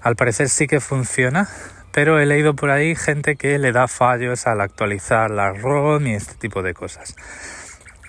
al 0.00 0.14
parecer 0.14 0.48
sí 0.48 0.68
que 0.68 0.78
funciona, 0.78 1.48
pero 1.92 2.20
he 2.20 2.24
leído 2.24 2.54
por 2.54 2.70
ahí 2.70 2.94
gente 2.94 3.34
que 3.34 3.58
le 3.58 3.72
da 3.72 3.88
fallos 3.88 4.46
al 4.46 4.60
actualizar 4.60 5.32
la 5.32 5.52
ROM 5.52 6.06
y 6.06 6.14
este 6.14 6.34
tipo 6.34 6.62
de 6.62 6.72
cosas. 6.72 7.16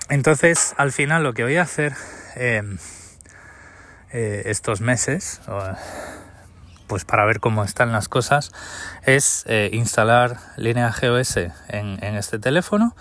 Entonces, 0.08 0.72
al 0.76 0.92
final 0.92 1.24
lo 1.24 1.34
que 1.34 1.42
voy 1.42 1.56
a 1.56 1.62
hacer 1.62 1.94
eh, 2.36 2.62
eh, 4.12 4.42
estos 4.46 4.80
meses, 4.80 5.40
pues 6.86 7.04
para 7.04 7.24
ver 7.24 7.40
cómo 7.40 7.64
están 7.64 7.90
las 7.90 8.08
cosas, 8.08 8.52
es 9.04 9.42
eh, 9.48 9.68
instalar 9.72 10.36
línea 10.56 10.92
GOS 10.92 11.38
en, 11.38 11.52
en, 12.04 12.14
este 12.14 12.38
teléfono 12.38 12.94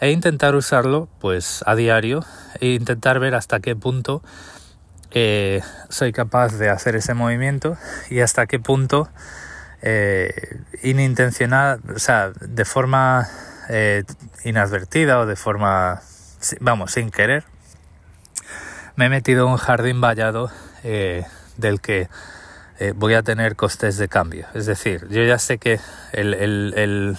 e 0.00 0.12
intentar 0.12 0.54
usarlo 0.54 1.08
pues 1.20 1.62
a 1.66 1.74
diario 1.74 2.24
e 2.60 2.68
intentar 2.68 3.18
ver 3.18 3.34
hasta 3.34 3.60
qué 3.60 3.76
punto 3.76 4.22
eh, 5.14 5.62
soy 5.88 6.12
capaz 6.12 6.56
de 6.58 6.70
hacer 6.70 6.96
ese 6.96 7.14
movimiento 7.14 7.76
y 8.10 8.20
hasta 8.20 8.46
qué 8.46 8.58
punto 8.58 9.08
eh, 9.82 10.60
inintencional, 10.82 11.80
o 11.94 11.98
sea, 11.98 12.30
de 12.40 12.64
forma 12.64 13.28
eh, 13.68 14.04
inadvertida 14.44 15.18
o 15.18 15.26
de 15.26 15.36
forma, 15.36 16.00
vamos, 16.60 16.92
sin 16.92 17.10
querer, 17.10 17.44
me 18.96 19.06
he 19.06 19.08
metido 19.08 19.46
en 19.46 19.52
un 19.52 19.58
jardín 19.58 20.00
vallado 20.00 20.50
eh, 20.84 21.24
del 21.56 21.80
que 21.80 22.08
voy 22.96 23.14
a 23.14 23.22
tener 23.22 23.54
costes 23.54 23.96
de 23.96 24.08
cambio. 24.08 24.46
Es 24.54 24.66
decir, 24.66 25.06
yo 25.08 25.22
ya 25.22 25.38
sé 25.38 25.58
que 25.58 25.78
el, 26.12 26.34
el, 26.34 27.16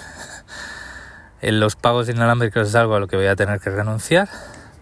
el, 1.41 1.59
los 1.59 1.77
pagos 1.77 2.09
inalámbricos 2.09 2.67
es 2.67 2.75
algo 2.75 2.95
a 2.95 3.00
lo 3.00 3.07
que 3.07 3.15
voy 3.15 3.27
a 3.27 3.35
tener 3.38 3.62
que 3.62 3.69
renunciar, 3.69 4.27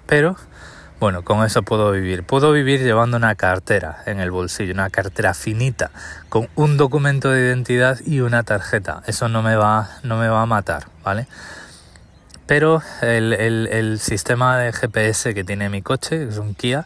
pero 0.07 0.37
bueno, 1.01 1.25
con 1.25 1.43
eso 1.43 1.63
puedo 1.63 1.91
vivir. 1.91 2.23
Puedo 2.23 2.53
vivir 2.53 2.81
llevando 2.81 3.17
una 3.17 3.35
cartera 3.35 4.01
en 4.05 4.21
el 4.21 4.31
bolsillo, 4.31 4.73
una 4.73 4.89
cartera 4.89 5.33
finita, 5.33 5.91
con 6.29 6.47
un 6.55 6.77
documento 6.77 7.29
de 7.29 7.41
identidad 7.41 7.99
y 8.05 8.21
una 8.21 8.43
tarjeta. 8.43 9.03
Eso 9.05 9.27
no 9.27 9.41
me 9.41 9.57
va, 9.57 9.89
no 10.03 10.17
me 10.17 10.29
va 10.29 10.43
a 10.43 10.45
matar, 10.45 10.85
¿vale? 11.03 11.27
pero 12.51 12.81
el, 13.01 13.97
sistema 14.01 14.57
de 14.57 14.73
GPS 14.73 15.33
que 15.33 15.45
tiene 15.45 15.69
mi 15.69 15.81
coche, 15.81 16.17
que 16.17 16.27
es 16.27 16.37
un 16.37 16.53
Kia, 16.53 16.85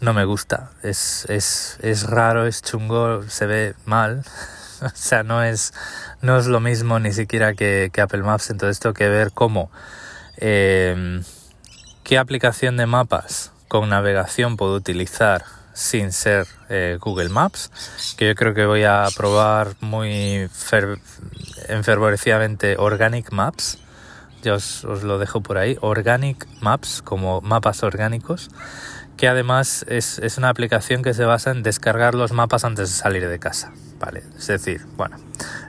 no 0.00 0.12
me 0.12 0.24
gusta. 0.24 0.72
Es, 0.82 1.24
es, 1.28 1.78
es 1.82 2.02
raro, 2.02 2.48
es 2.48 2.62
chungo, 2.62 3.22
se 3.28 3.46
ve 3.46 3.74
mal. 3.84 4.24
o 4.82 4.90
sea, 4.94 5.22
no 5.22 5.44
es, 5.44 5.72
no 6.20 6.36
es 6.36 6.48
lo 6.48 6.58
mismo 6.58 6.98
ni 6.98 7.12
siquiera 7.12 7.54
que, 7.54 7.90
que 7.92 8.00
Apple 8.00 8.24
Maps. 8.24 8.50
Entonces 8.50 8.80
tengo 8.80 8.92
que 8.92 9.08
ver 9.08 9.30
cómo, 9.32 9.70
eh, 10.36 11.22
qué 12.08 12.16
aplicación 12.16 12.78
de 12.78 12.86
mapas 12.86 13.52
con 13.68 13.90
navegación 13.90 14.56
puedo 14.56 14.74
utilizar 14.74 15.44
sin 15.74 16.10
ser 16.10 16.46
eh, 16.70 16.96
Google 16.98 17.28
Maps, 17.28 17.70
que 18.16 18.28
yo 18.28 18.34
creo 18.34 18.54
que 18.54 18.64
voy 18.64 18.84
a 18.84 19.06
probar 19.14 19.74
muy 19.82 20.48
enfervorecidamente 21.68 22.76
Organic 22.78 23.30
Maps. 23.30 23.76
Ya 24.42 24.54
os, 24.54 24.84
lo 24.84 25.18
dejo 25.18 25.42
por 25.42 25.58
ahí. 25.58 25.76
Organic 25.82 26.46
Maps, 26.62 27.02
como 27.02 27.42
mapas 27.42 27.82
orgánicos, 27.82 28.48
que 29.18 29.28
además 29.28 29.84
es, 29.88 30.20
es 30.20 30.38
una 30.38 30.48
aplicación 30.48 31.02
que 31.02 31.12
se 31.12 31.24
basa 31.24 31.50
en 31.50 31.64
descargar 31.64 32.14
los 32.14 32.32
mapas 32.32 32.64
antes 32.64 32.88
de 32.88 32.94
salir 32.94 33.28
de 33.28 33.38
casa. 33.40 33.72
Vale, 33.98 34.22
es 34.38 34.46
decir, 34.46 34.86
bueno, 34.96 35.16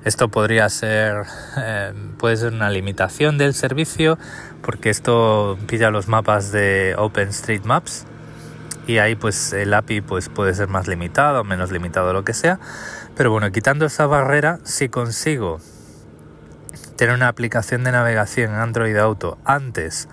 esto 0.05 0.29
podría 0.29 0.69
ser, 0.69 1.25
eh, 1.57 1.91
puede 2.19 2.37
ser 2.37 2.53
una 2.53 2.69
limitación 2.69 3.39
del 3.39 3.55
servicio 3.55 4.19
porque 4.61 4.91
esto 4.91 5.57
pilla 5.67 5.89
los 5.89 6.07
mapas 6.07 6.51
de 6.51 6.93
OpenStreetMaps 6.95 8.05
y 8.85 8.99
ahí 8.99 9.15
pues 9.15 9.51
el 9.53 9.73
API 9.73 10.01
pues 10.01 10.29
puede 10.29 10.53
ser 10.53 10.67
más 10.67 10.87
limitado 10.87 11.43
menos 11.43 11.71
limitado 11.71 12.13
lo 12.13 12.23
que 12.23 12.35
sea. 12.35 12.59
Pero 13.17 13.31
bueno, 13.31 13.51
quitando 13.51 13.87
esa 13.87 14.05
barrera, 14.05 14.59
si 14.63 14.89
consigo 14.89 15.59
tener 16.97 17.15
una 17.15 17.29
aplicación 17.29 17.83
de 17.83 17.91
navegación 17.91 18.51
en 18.51 18.59
Android 18.59 18.95
Auto 18.97 19.39
antes 19.43 20.07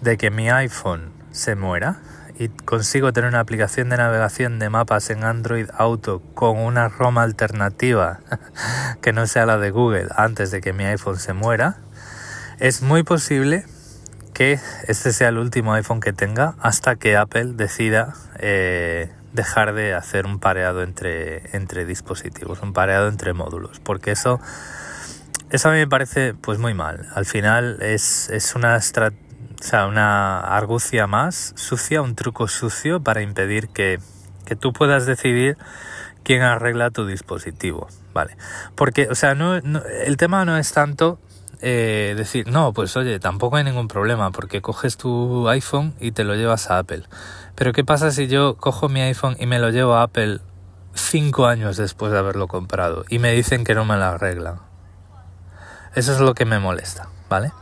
de 0.00 0.16
que 0.16 0.30
mi 0.30 0.48
iPhone 0.48 1.12
se 1.32 1.54
muera, 1.54 2.00
y 2.38 2.48
consigo 2.48 3.12
tener 3.12 3.28
una 3.28 3.40
aplicación 3.40 3.88
de 3.88 3.96
navegación 3.96 4.58
de 4.58 4.70
mapas 4.70 5.10
en 5.10 5.24
Android 5.24 5.68
Auto 5.76 6.22
con 6.34 6.58
una 6.58 6.88
ROM 6.88 7.18
alternativa 7.18 8.20
que 9.02 9.12
no 9.12 9.26
sea 9.26 9.44
la 9.44 9.58
de 9.58 9.70
Google 9.70 10.06
antes 10.16 10.52
de 10.52 10.60
que 10.60 10.72
mi 10.72 10.84
iPhone 10.84 11.18
se 11.18 11.32
muera, 11.32 11.78
es 12.60 12.82
muy 12.82 13.02
posible 13.02 13.64
que 14.34 14.60
este 14.86 15.12
sea 15.12 15.28
el 15.28 15.38
último 15.38 15.72
iPhone 15.74 16.00
que 16.00 16.12
tenga 16.12 16.54
hasta 16.60 16.94
que 16.94 17.16
Apple 17.16 17.54
decida 17.54 18.14
eh, 18.38 19.10
dejar 19.32 19.74
de 19.74 19.94
hacer 19.94 20.24
un 20.24 20.38
pareado 20.38 20.84
entre, 20.84 21.56
entre 21.56 21.84
dispositivos, 21.86 22.62
un 22.62 22.72
pareado 22.72 23.08
entre 23.08 23.32
módulos, 23.32 23.80
porque 23.80 24.12
eso, 24.12 24.40
eso 25.50 25.70
a 25.70 25.72
mí 25.72 25.78
me 25.78 25.88
parece 25.88 26.34
pues 26.34 26.60
muy 26.60 26.72
mal. 26.72 27.08
Al 27.14 27.26
final 27.26 27.82
es, 27.82 28.30
es 28.30 28.54
una 28.54 28.76
estrategia 28.76 29.27
o 29.60 29.62
sea, 29.62 29.86
una 29.86 30.40
argucia 30.40 31.06
más 31.06 31.52
sucia, 31.56 32.00
un 32.00 32.14
truco 32.14 32.46
sucio 32.46 33.00
para 33.00 33.22
impedir 33.22 33.68
que, 33.68 33.98
tú 34.60 34.72
puedas 34.72 35.04
decidir 35.04 35.58
quién 36.22 36.42
arregla 36.42 36.90
tu 36.90 37.06
dispositivo, 37.06 37.88
¿vale? 38.14 38.36
Porque, 38.76 39.08
o 39.10 39.14
sea, 39.14 39.34
no, 39.34 39.56
el 39.56 40.16
tema 40.16 40.44
no 40.44 40.56
es 40.56 40.72
tanto 40.72 41.18
eh, 41.60 42.14
decir, 42.16 42.46
no, 42.48 42.72
pues 42.72 42.96
oye, 42.96 43.18
tampoco 43.18 43.56
hay 43.56 43.64
ningún 43.64 43.88
problema 43.88 44.30
porque 44.30 44.62
coges 44.62 44.96
tu 44.96 45.48
iPhone 45.48 45.94
y 45.98 46.12
te 46.12 46.24
lo 46.24 46.34
llevas 46.34 46.70
a 46.70 46.78
Apple. 46.78 47.02
Pero 47.56 47.72
¿qué 47.72 47.84
pasa 47.84 48.12
si 48.12 48.28
yo 48.28 48.56
cojo 48.56 48.88
mi 48.88 49.00
iPhone 49.00 49.36
y 49.38 49.46
me 49.46 49.58
lo 49.58 49.70
llevo 49.70 49.96
a 49.96 50.02
Apple 50.02 50.38
cinco 50.94 51.46
años 51.46 51.76
después 51.76 52.12
de 52.12 52.18
haberlo 52.18 52.46
comprado 52.46 53.04
y 53.08 53.18
me 53.18 53.32
dicen 53.32 53.64
que 53.64 53.74
no 53.74 53.84
me 53.84 53.96
lo 53.96 54.04
arreglan? 54.04 54.60
Eso 55.94 56.12
es 56.12 56.20
lo 56.20 56.34
que 56.34 56.44
me 56.44 56.60
molesta, 56.60 57.08
¿vale? 57.28 57.52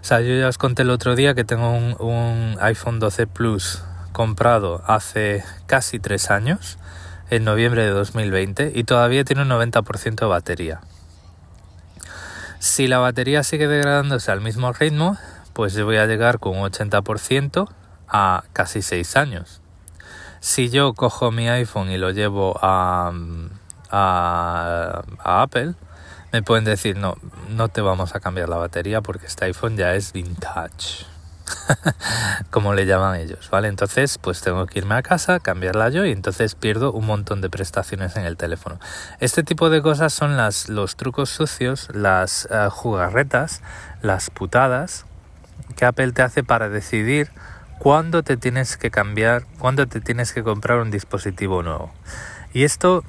O 0.00 0.04
sea, 0.04 0.20
yo 0.20 0.34
ya 0.34 0.48
os 0.48 0.58
conté 0.58 0.82
el 0.82 0.90
otro 0.90 1.16
día 1.16 1.34
que 1.34 1.44
tengo 1.44 1.70
un, 1.70 2.56
iPhone 2.60 3.00
12 3.00 3.26
Plus 3.26 3.82
comprado 4.12 4.82
hace 4.86 5.44
casi 5.66 5.98
tres 5.98 6.30
años, 6.30 6.78
en 7.30 7.44
noviembre 7.44 7.84
de 7.84 7.90
2020, 7.90 8.72
y 8.74 8.84
todavía 8.84 9.24
tiene 9.24 9.42
un 9.42 9.48
90% 9.48 10.14
de 10.14 10.26
batería. 10.26 10.80
Si 12.58 12.86
la 12.86 12.98
batería 12.98 13.42
sigue 13.42 13.66
degradándose 13.66 14.30
al 14.30 14.40
mismo 14.40 14.72
ritmo, 14.72 15.16
pues 15.52 15.74
yo 15.74 15.84
voy 15.84 15.96
a 15.96 16.06
llegar 16.06 16.38
con 16.38 16.58
un 16.58 16.70
80% 16.70 17.68
a 18.08 18.44
casi 18.52 18.82
6 18.82 19.16
años. 19.16 19.60
Si 20.40 20.68
yo 20.68 20.92
cojo 20.92 21.30
mi 21.30 21.48
iPhone 21.48 21.90
y 21.90 21.96
lo 21.96 22.10
llevo 22.10 22.58
a, 22.62 23.12
a, 23.90 25.02
a 25.18 25.42
Apple, 25.42 25.74
me 26.34 26.42
pueden 26.42 26.64
decir, 26.64 26.96
no, 26.96 27.14
no 27.50 27.68
te 27.68 27.80
vamos 27.80 28.16
a 28.16 28.18
cambiar 28.18 28.48
la 28.48 28.56
batería 28.56 29.00
porque 29.02 29.26
este 29.26 29.44
iPhone 29.44 29.76
ya 29.76 29.94
es 29.94 30.12
vintage. 30.12 31.06
como 32.50 32.74
le 32.74 32.86
llaman 32.86 33.20
ellos, 33.20 33.48
¿vale? 33.50 33.68
Entonces, 33.68 34.18
pues 34.18 34.40
tengo 34.40 34.66
que 34.66 34.80
irme 34.80 34.96
a 34.96 35.02
casa, 35.02 35.38
cambiarla 35.38 35.90
yo 35.90 36.04
y 36.04 36.10
entonces 36.10 36.56
pierdo 36.56 36.90
un 36.90 37.06
montón 37.06 37.40
de 37.40 37.50
prestaciones 37.50 38.16
en 38.16 38.24
el 38.24 38.36
teléfono. 38.36 38.80
Este 39.20 39.44
tipo 39.44 39.70
de 39.70 39.80
cosas 39.80 40.12
son 40.12 40.36
las, 40.36 40.68
los 40.68 40.96
trucos 40.96 41.30
sucios, 41.30 41.88
las 41.94 42.48
uh, 42.50 42.68
jugarretas, 42.68 43.62
las 44.02 44.30
putadas 44.30 45.06
que 45.76 45.84
Apple 45.84 46.10
te 46.10 46.22
hace 46.22 46.42
para 46.42 46.68
decidir 46.68 47.30
cuándo 47.78 48.24
te 48.24 48.36
tienes 48.36 48.76
que 48.76 48.90
cambiar, 48.90 49.44
cuándo 49.60 49.86
te 49.86 50.00
tienes 50.00 50.32
que 50.32 50.42
comprar 50.42 50.80
un 50.80 50.90
dispositivo 50.90 51.62
nuevo. 51.62 51.92
Y 52.52 52.64
esto 52.64 53.04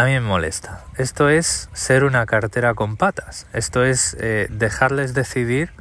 a 0.00 0.06
mí 0.06 0.12
me 0.12 0.20
molesta. 0.20 0.82
Esto 0.96 1.28
es 1.28 1.68
ser 1.74 2.04
una 2.04 2.24
cartera 2.24 2.72
con 2.72 2.96
patas. 2.96 3.46
Esto 3.52 3.84
es 3.84 4.16
eh, 4.18 4.46
dejarles 4.48 5.12
decidir 5.12 5.72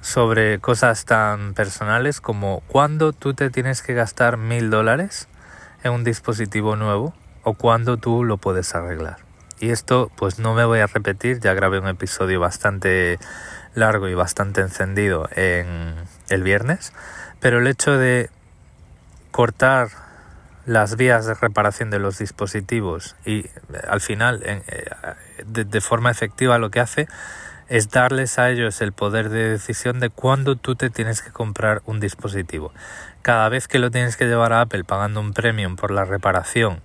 sobre 0.00 0.58
cosas 0.58 1.04
tan 1.04 1.52
personales 1.52 2.22
como 2.22 2.62
cuándo 2.66 3.12
tú 3.12 3.34
te 3.34 3.50
tienes 3.50 3.82
que 3.82 3.92
gastar 3.92 4.38
mil 4.38 4.70
dólares 4.70 5.28
en 5.82 5.92
un 5.92 6.02
dispositivo 6.02 6.76
nuevo 6.76 7.12
o 7.42 7.52
cuándo 7.52 7.98
tú 7.98 8.24
lo 8.24 8.38
puedes 8.38 8.74
arreglar. 8.74 9.18
Y 9.60 9.68
esto 9.68 10.10
pues 10.16 10.38
no 10.38 10.54
me 10.54 10.64
voy 10.64 10.78
a 10.78 10.86
repetir, 10.86 11.38
ya 11.40 11.52
grabé 11.52 11.78
un 11.78 11.88
episodio 11.88 12.40
bastante 12.40 13.18
largo 13.74 14.08
y 14.08 14.14
bastante 14.14 14.62
encendido 14.62 15.28
en 15.32 15.94
el 16.30 16.42
viernes, 16.42 16.94
pero 17.40 17.58
el 17.58 17.66
hecho 17.66 17.98
de 17.98 18.30
cortar 19.30 20.05
las 20.66 20.96
vías 20.96 21.26
de 21.26 21.34
reparación 21.34 21.90
de 21.90 22.00
los 22.00 22.18
dispositivos 22.18 23.14
y 23.24 23.46
eh, 23.46 23.50
al 23.88 24.00
final 24.00 24.42
eh, 24.44 24.62
de, 25.46 25.80
forma 25.80 26.10
efectiva 26.10 26.58
lo 26.58 26.70
que 26.70 26.80
hace 26.80 27.06
es 27.68 27.90
darles 27.90 28.38
a 28.38 28.50
ellos 28.50 28.80
el 28.80 28.92
poder 28.92 29.28
de 29.28 29.48
decisión 29.48 30.00
de 30.00 30.10
cuándo 30.10 30.56
tú 30.56 30.74
te 30.74 30.90
tienes 30.90 31.22
que 31.22 31.30
comprar 31.30 31.82
un 31.86 31.98
dispositivo. 32.00 32.72
Cada 33.22 33.48
vez 33.48 33.66
que 33.66 33.78
lo 33.78 33.90
tienes 33.90 34.16
que 34.16 34.26
llevar 34.26 34.52
a 34.52 34.60
Apple 34.60 34.84
pagando 34.84 35.20
un 35.20 35.32
premium 35.32 35.76
por 35.76 35.90
la 35.90 36.04
reparación, 36.04 36.80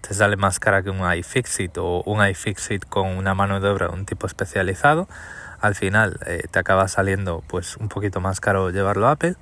te 0.00 0.14
sale 0.14 0.36
más 0.36 0.60
cara 0.60 0.82
que 0.82 0.90
un 0.90 1.00
iFixit 1.14 1.76
o 1.78 2.02
un 2.02 2.26
iFixit 2.26 2.86
con 2.86 3.08
una 3.08 3.34
mano 3.34 3.60
de 3.60 3.68
obra, 3.68 3.88
un 3.88 4.06
tipo 4.06 4.26
especializado. 4.26 5.08
Al 5.60 5.74
final 5.74 6.18
eh, 6.26 6.42
te 6.50 6.58
acaba 6.58 6.88
saliendo 6.88 7.42
pues 7.46 7.76
un 7.76 7.88
poquito 7.88 8.20
más 8.20 8.40
caro 8.40 8.70
llevarlo 8.70 9.08
a 9.08 9.12
Apple. 9.12 9.36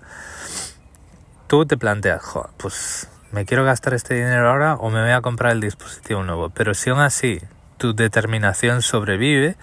Tú 1.48 1.66
te 1.66 1.76
planteas, 1.76 2.22
pues 2.58 3.08
me 3.32 3.46
quiero 3.46 3.64
gastar 3.64 3.94
este 3.94 4.14
dinero 4.14 4.50
ahora 4.50 4.74
o 4.74 4.90
me 4.90 5.00
voy 5.00 5.10
a 5.10 5.20
comprar 5.22 5.52
el 5.52 5.60
dispositivo 5.60 6.22
nuevo. 6.22 6.50
Pero 6.50 6.74
si 6.74 6.90
aún 6.90 7.00
así 7.00 7.40
tu 7.78 7.94
determinación 7.94 8.82
sobrevive, 8.82 9.56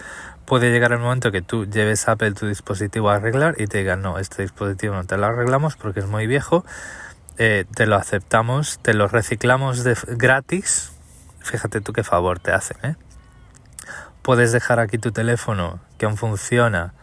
puede 0.46 0.72
llegar 0.72 0.92
el 0.92 1.00
momento 1.00 1.32
que 1.32 1.44
tú 1.44 1.66
lleves 1.66 2.08
a 2.08 2.14
Apple 2.14 2.32
tu 2.34 2.48
dispositivo 2.48 3.12
a 3.12 3.16
arreglar 3.16 3.56
y 3.60 3.68
te 3.68 3.78
digan, 3.78 4.02
no, 4.02 4.18
este 4.18 4.42
dispositivo 4.42 4.96
no 4.96 5.06
te 5.06 5.16
lo 5.18 5.28
arreglamos 5.28 5.76
porque 5.76 6.00
es 6.00 6.08
muy 6.08 6.26
viejo, 6.26 6.66
eh, 7.38 7.66
te 7.76 7.86
lo 7.86 7.96
aceptamos, 7.96 8.80
te 8.80 8.96
lo 8.96 9.08
reciclamos 9.08 9.84
de 9.84 9.96
gratis. 10.08 10.92
Fíjate 11.40 11.82
tú 11.82 11.94
qué 11.94 12.04
favor 12.04 12.40
te 12.40 12.52
hacen, 12.52 12.78
¿eh? 12.84 12.96
Puedes 14.24 14.52
dejar 14.52 14.80
aquí 14.80 14.98
tu 14.98 15.12
teléfono 15.12 15.80
que 15.98 16.06
aún 16.06 16.18
funciona 16.18 16.94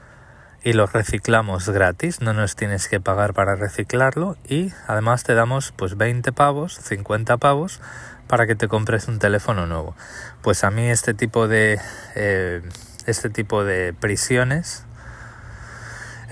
y 0.67 0.73
lo 0.73 0.87
reciclamos 0.87 1.69
gratis, 1.69 2.21
no 2.21 2.33
nos 2.33 2.57
tienes 2.57 2.89
que 2.89 2.99
pagar 2.99 3.35
para 3.35 3.55
reciclarlo 3.55 4.37
y 4.49 4.73
además 4.89 5.23
te 5.23 5.35
damos 5.35 5.71
pues 5.71 5.97
20 5.97 6.33
pavos, 6.33 6.75
50 6.83 7.37
pavos 7.37 7.81
para 8.27 8.49
que 8.49 8.57
te 8.57 8.67
compres 8.67 9.07
un 9.07 9.21
teléfono 9.21 9.69
nuevo. 9.69 9.95
Pues 10.43 10.65
a 10.65 10.73
mí 10.73 10.91
este 10.91 11.15
tipo 11.15 11.47
de 11.47 11.79
eh, 12.17 12.63
este 13.07 13.31
tipo 13.31 13.63
de 13.63 13.95
prisiones, 13.95 14.85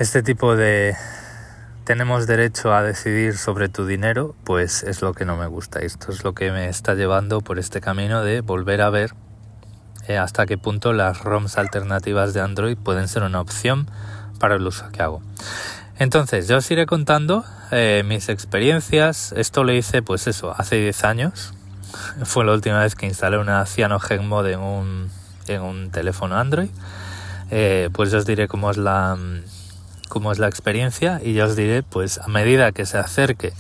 este 0.01 0.20
tipo 0.25 0.57
de 0.57 0.97
tenemos 1.85 2.27
derecho 2.27 2.75
a 2.75 2.83
decidir 2.83 3.38
sobre 3.38 3.68
tu 3.68 3.87
dinero, 3.87 4.35
pues 4.42 4.83
es 4.83 5.01
lo 5.01 5.14
que 5.14 5.25
no 5.25 5.37
me 5.37 5.47
gusta. 5.47 5.79
Esto 5.79 6.11
es 6.11 6.25
lo 6.25 6.35
que 6.35 6.51
me 6.51 6.68
está 6.68 6.94
llevando 6.94 7.40
por 7.40 7.61
este 7.61 7.81
camino 7.81 8.25
de 8.25 8.40
volver 8.40 8.81
a 8.81 8.90
ver 8.90 9.12
eh, 10.09 10.18
hasta 10.18 10.44
qué 10.44 10.59
punto 10.59 10.92
las 10.92 11.23
ROMs 11.23 11.57
alternativas 11.57 12.35
de 12.35 12.40
Android 12.40 12.77
pueden 12.77 13.07
ser 13.07 13.23
una 13.23 13.40
opción 13.40 13.87
para 14.38 14.57
el 14.57 14.66
uso 14.66 14.90
que 14.92 15.03
hago. 15.03 15.23
Entonces, 15.99 16.49
yo 16.49 16.57
os 16.57 16.70
iré 16.70 16.87
contando 16.87 17.44
eh, 17.70 18.03
mis 18.05 18.29
experiencias. 18.29 19.33
Esto 19.33 19.62
lo 19.62 19.73
hice, 19.73 20.03
pues 20.03 20.27
eso, 20.27 20.55
hace 20.57 20.77
10 20.77 21.05
años. 21.05 21.55
Fue 22.25 22.44
la 22.44 22.53
última 22.53 22.81
vez 22.81 22.97
que 22.97 23.07
instalé 23.07 23.38
una 23.38 23.64
CyanogenMod 23.64 24.29
Mod 24.29 24.47
en 24.49 24.61
un, 24.61 25.11
en 25.47 25.62
un 25.62 25.90
teléfono 25.90 26.37
Android. 26.37 26.70
Eh, 27.51 27.90
pues 27.92 28.12
os 28.12 28.27
diré 28.27 28.49
cómo 28.49 28.70
es 28.70 28.77
la 28.77 29.16
cómo 30.09 30.33
es 30.33 30.38
la 30.38 30.49
experiencia 30.49 31.20
y 31.23 31.35
yo 31.35 31.47
os 31.47 31.57
diré, 31.57 31.83
pues 31.83 32.18
a 32.18 32.29
medida 32.29 32.73
que 32.73 32.87
se 32.87 32.99
acerque 32.99 33.53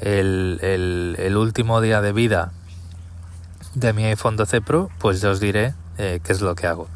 el, 0.00 0.58
el, 0.62 1.36
último 1.36 1.80
día 1.80 2.00
de 2.00 2.12
vida 2.12 2.52
de 3.74 3.92
mi 3.92 4.04
iPhone 4.04 4.36
12 4.36 4.60
Pro, 4.60 4.90
pues 4.98 5.20
yo 5.20 5.30
os 5.30 5.40
diré 5.40 5.74
eh, 5.98 6.20
qué 6.22 6.32
es 6.32 6.40
lo 6.40 6.54
que 6.54 6.66
hago 6.66 6.88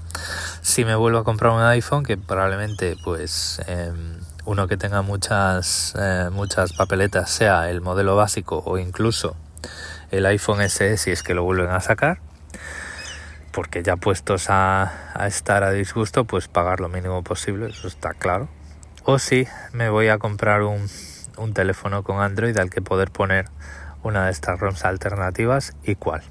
si 0.62 0.84
me 0.84 0.94
vuelvo 0.94 1.18
a 1.18 1.24
comprar 1.24 1.52
un 1.52 1.60
iPhone, 1.60 2.04
que 2.04 2.16
probablemente 2.16 2.96
pues 3.04 3.60
em, 3.66 4.20
uno 4.44 4.68
que 4.68 4.76
tenga 4.76 5.02
muchas, 5.02 5.94
eh, 5.98 6.30
muchas 6.32 6.72
papeletas, 6.72 7.30
sea 7.30 7.68
el 7.68 7.80
modelo 7.80 8.14
básico 8.14 8.62
o 8.64 8.78
incluso 8.78 9.36
el 10.12 10.24
iPhone 10.24 10.62
SE 10.68 10.96
si 10.96 11.10
es 11.10 11.24
que 11.24 11.34
lo 11.34 11.42
vuelven 11.42 11.70
a 11.70 11.80
sacar, 11.80 12.20
porque 13.50 13.82
ya 13.82 13.96
puestos 13.96 14.46
a, 14.48 14.92
estar 15.26 15.64
a 15.64 15.72
disgusto, 15.72 16.24
pues 16.24 16.46
pagar 16.46 16.78
lo 16.78 16.88
mínimo 16.88 17.24
posible, 17.24 17.68
eso 17.70 17.88
está 17.88 18.14
claro. 18.14 18.48
O 19.04 19.18
si 19.18 19.48
me 19.72 19.88
voy 19.90 20.08
a 20.08 20.18
comprar 20.18 20.62
un, 20.62 20.88
un 21.38 21.54
teléfono 21.54 22.04
con 22.04 22.20
Android 22.20 22.56
al 22.56 22.70
que 22.70 22.80
poder 22.80 23.10
poner 23.10 23.46
una 24.04 24.26
de 24.26 24.30
estas 24.30 24.60
ROMs 24.60 24.84
alternativas 24.84 25.72
y 25.82 25.96
cuál. 25.96 26.22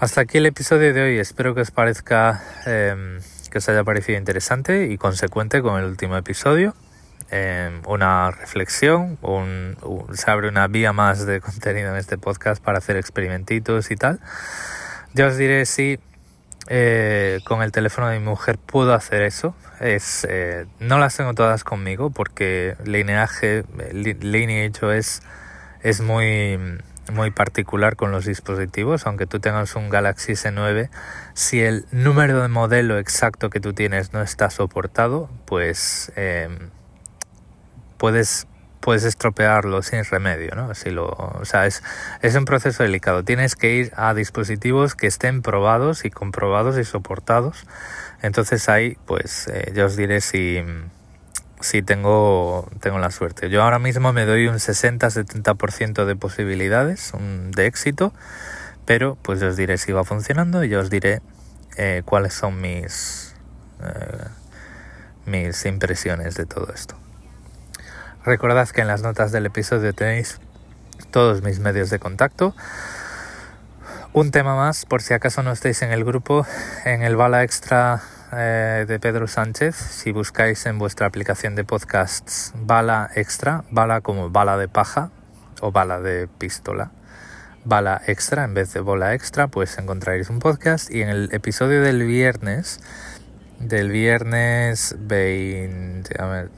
Hasta 0.00 0.20
aquí 0.20 0.38
el 0.38 0.46
episodio 0.46 0.94
de 0.94 1.02
hoy. 1.02 1.18
Espero 1.18 1.56
que 1.56 1.60
os 1.62 1.72
parezca 1.72 2.40
em, 2.66 3.18
que 3.50 3.58
os 3.58 3.68
haya 3.68 3.82
parecido 3.82 4.16
interesante 4.16 4.86
y 4.86 4.96
consecuente 4.96 5.60
con 5.60 5.76
el 5.76 5.86
último 5.86 6.16
episodio. 6.16 6.76
Em, 7.32 7.82
una 7.84 8.30
reflexión, 8.30 9.18
un, 9.22 9.76
se 10.14 10.30
abre 10.30 10.48
una 10.48 10.68
vía 10.68 10.92
más 10.92 11.26
de 11.26 11.40
contenido 11.42 11.90
en 11.90 11.96
este 11.96 12.16
podcast 12.16 12.62
para 12.62 12.78
hacer 12.78 12.96
experimentitos 12.96 13.90
y 13.90 13.96
tal. 13.96 14.20
Ya 15.14 15.26
os 15.26 15.36
diré 15.36 15.66
si 15.66 15.98
eh, 16.68 17.40
con 17.44 17.62
el 17.62 17.72
teléfono 17.72 18.06
de 18.06 18.20
mi 18.20 18.24
mujer 18.24 18.56
puedo 18.56 18.94
hacer 18.94 19.22
eso. 19.22 19.56
Es, 19.80 20.24
eh, 20.30 20.66
no 20.78 21.00
las 21.00 21.16
tengo 21.16 21.34
todas 21.34 21.64
conmigo 21.64 22.10
porque 22.10 22.76
Lineage, 22.84 23.64
Lineage 23.92 24.96
es, 24.96 25.22
es 25.82 26.00
muy, 26.00 26.56
muy 27.10 27.30
particular 27.30 27.96
con 27.96 28.10
los 28.12 28.24
dispositivos. 28.24 29.06
Aunque 29.06 29.26
tú 29.26 29.40
tengas 29.40 29.76
un 29.76 29.90
Galaxy 29.90 30.32
S9, 30.32 30.90
si 31.34 31.60
el 31.60 31.86
número 31.92 32.42
de 32.42 32.48
modelo 32.48 32.98
exacto 32.98 33.50
que 33.50 33.60
tú 33.60 33.72
tienes 33.72 34.12
no 34.12 34.22
está 34.22 34.50
soportado, 34.50 35.28
pues 35.46 36.12
eh, 36.16 36.48
puedes 37.96 38.46
puedes 38.80 39.04
estropearlo 39.04 39.82
sin 39.82 40.04
remedio, 40.04 40.54
¿no? 40.54 40.74
Si 40.74 40.90
lo, 40.90 41.08
o 41.08 41.44
sea, 41.44 41.66
es, 41.66 41.82
es 42.22 42.34
un 42.36 42.44
proceso 42.44 42.82
delicado. 42.82 43.22
Tienes 43.24 43.56
que 43.56 43.74
ir 43.74 43.92
a 43.96 44.14
dispositivos 44.14 44.94
que 44.94 45.06
estén 45.06 45.42
probados 45.42 46.04
y 46.04 46.10
comprobados 46.10 46.78
y 46.78 46.84
soportados. 46.84 47.66
Entonces 48.22 48.68
ahí, 48.68 48.96
pues, 49.06 49.48
eh, 49.48 49.72
yo 49.74 49.86
os 49.86 49.96
diré 49.96 50.20
si, 50.20 50.64
si 51.60 51.82
tengo, 51.82 52.68
tengo 52.80 52.98
la 52.98 53.10
suerte. 53.10 53.50
Yo 53.50 53.62
ahora 53.62 53.78
mismo 53.78 54.12
me 54.12 54.24
doy 54.24 54.46
un 54.46 54.56
60-70% 54.56 56.04
de 56.04 56.16
posibilidades 56.16 57.12
de 57.50 57.66
éxito, 57.66 58.12
pero 58.84 59.16
pues 59.22 59.42
os 59.42 59.56
diré 59.56 59.78
si 59.78 59.92
va 59.92 60.04
funcionando 60.04 60.64
y 60.64 60.68
yo 60.68 60.80
os 60.80 60.90
diré 60.90 61.20
eh, 61.76 62.02
cuáles 62.04 62.34
son 62.34 62.60
mis, 62.60 63.34
eh, 63.82 64.24
mis 65.26 65.64
impresiones 65.66 66.34
de 66.34 66.46
todo 66.46 66.72
esto. 66.72 66.96
Recordad 68.24 68.68
que 68.68 68.80
en 68.80 68.88
las 68.88 69.02
notas 69.02 69.32
del 69.32 69.46
episodio 69.46 69.92
tenéis 69.92 70.40
todos 71.10 71.42
mis 71.42 71.60
medios 71.60 71.90
de 71.90 71.98
contacto. 71.98 72.54
Un 74.12 74.30
tema 74.30 74.56
más, 74.56 74.84
por 74.86 75.02
si 75.02 75.14
acaso 75.14 75.42
no 75.42 75.52
estáis 75.52 75.82
en 75.82 75.92
el 75.92 76.04
grupo, 76.04 76.46
en 76.84 77.02
el 77.02 77.16
Bala 77.16 77.44
Extra 77.44 78.02
eh, 78.32 78.84
de 78.86 78.98
Pedro 78.98 79.26
Sánchez, 79.26 79.74
si 79.74 80.12
buscáis 80.12 80.66
en 80.66 80.78
vuestra 80.78 81.06
aplicación 81.06 81.54
de 81.54 81.64
podcasts 81.64 82.52
Bala 82.54 83.10
Extra, 83.14 83.64
bala 83.70 84.00
como 84.02 84.30
bala 84.30 84.56
de 84.56 84.68
paja 84.68 85.10
o 85.60 85.72
bala 85.72 86.00
de 86.00 86.28
pistola, 86.28 86.90
bala 87.64 88.02
extra 88.06 88.44
en 88.44 88.54
vez 88.54 88.72
de 88.74 88.80
bola 88.80 89.14
extra, 89.14 89.48
pues 89.48 89.78
encontraréis 89.78 90.30
un 90.30 90.40
podcast. 90.40 90.90
Y 90.90 91.02
en 91.02 91.08
el 91.08 91.28
episodio 91.32 91.82
del 91.82 92.04
viernes, 92.06 92.80
del 93.60 93.90
viernes 93.90 94.96
20, 94.98 96.22
a 96.22 96.26
ver, 96.26 96.50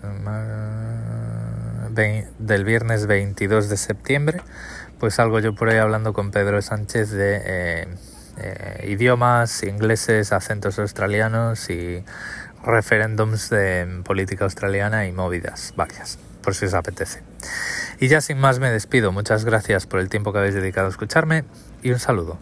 del 2.38 2.64
viernes 2.64 3.06
22 3.06 3.68
de 3.68 3.76
septiembre, 3.76 4.40
pues 4.98 5.14
salgo 5.14 5.38
yo 5.38 5.54
por 5.54 5.68
ahí 5.68 5.78
hablando 5.78 6.12
con 6.12 6.30
Pedro 6.30 6.61
Sánchez 6.62 7.11
de 7.11 7.42
eh, 7.44 7.88
eh, 8.40 8.87
idiomas 8.88 9.62
ingleses, 9.62 10.33
acentos 10.33 10.79
australianos 10.79 11.70
y 11.70 12.05
referéndums 12.64 13.50
de 13.50 14.03
política 14.05 14.44
australiana 14.44 15.07
y 15.07 15.12
movidas 15.12 15.72
varias, 15.76 16.18
por 16.42 16.55
si 16.55 16.66
os 16.66 16.74
apetece. 16.74 17.22
Y 17.98 18.09
ya 18.09 18.20
sin 18.20 18.38
más 18.38 18.59
me 18.59 18.70
despido. 18.70 19.12
Muchas 19.12 19.44
gracias 19.44 19.87
por 19.87 20.00
el 20.00 20.09
tiempo 20.09 20.33
que 20.33 20.38
habéis 20.38 20.55
dedicado 20.55 20.87
a 20.87 20.90
escucharme 20.90 21.44
y 21.83 21.92
un 21.92 21.98
saludo. 21.98 22.38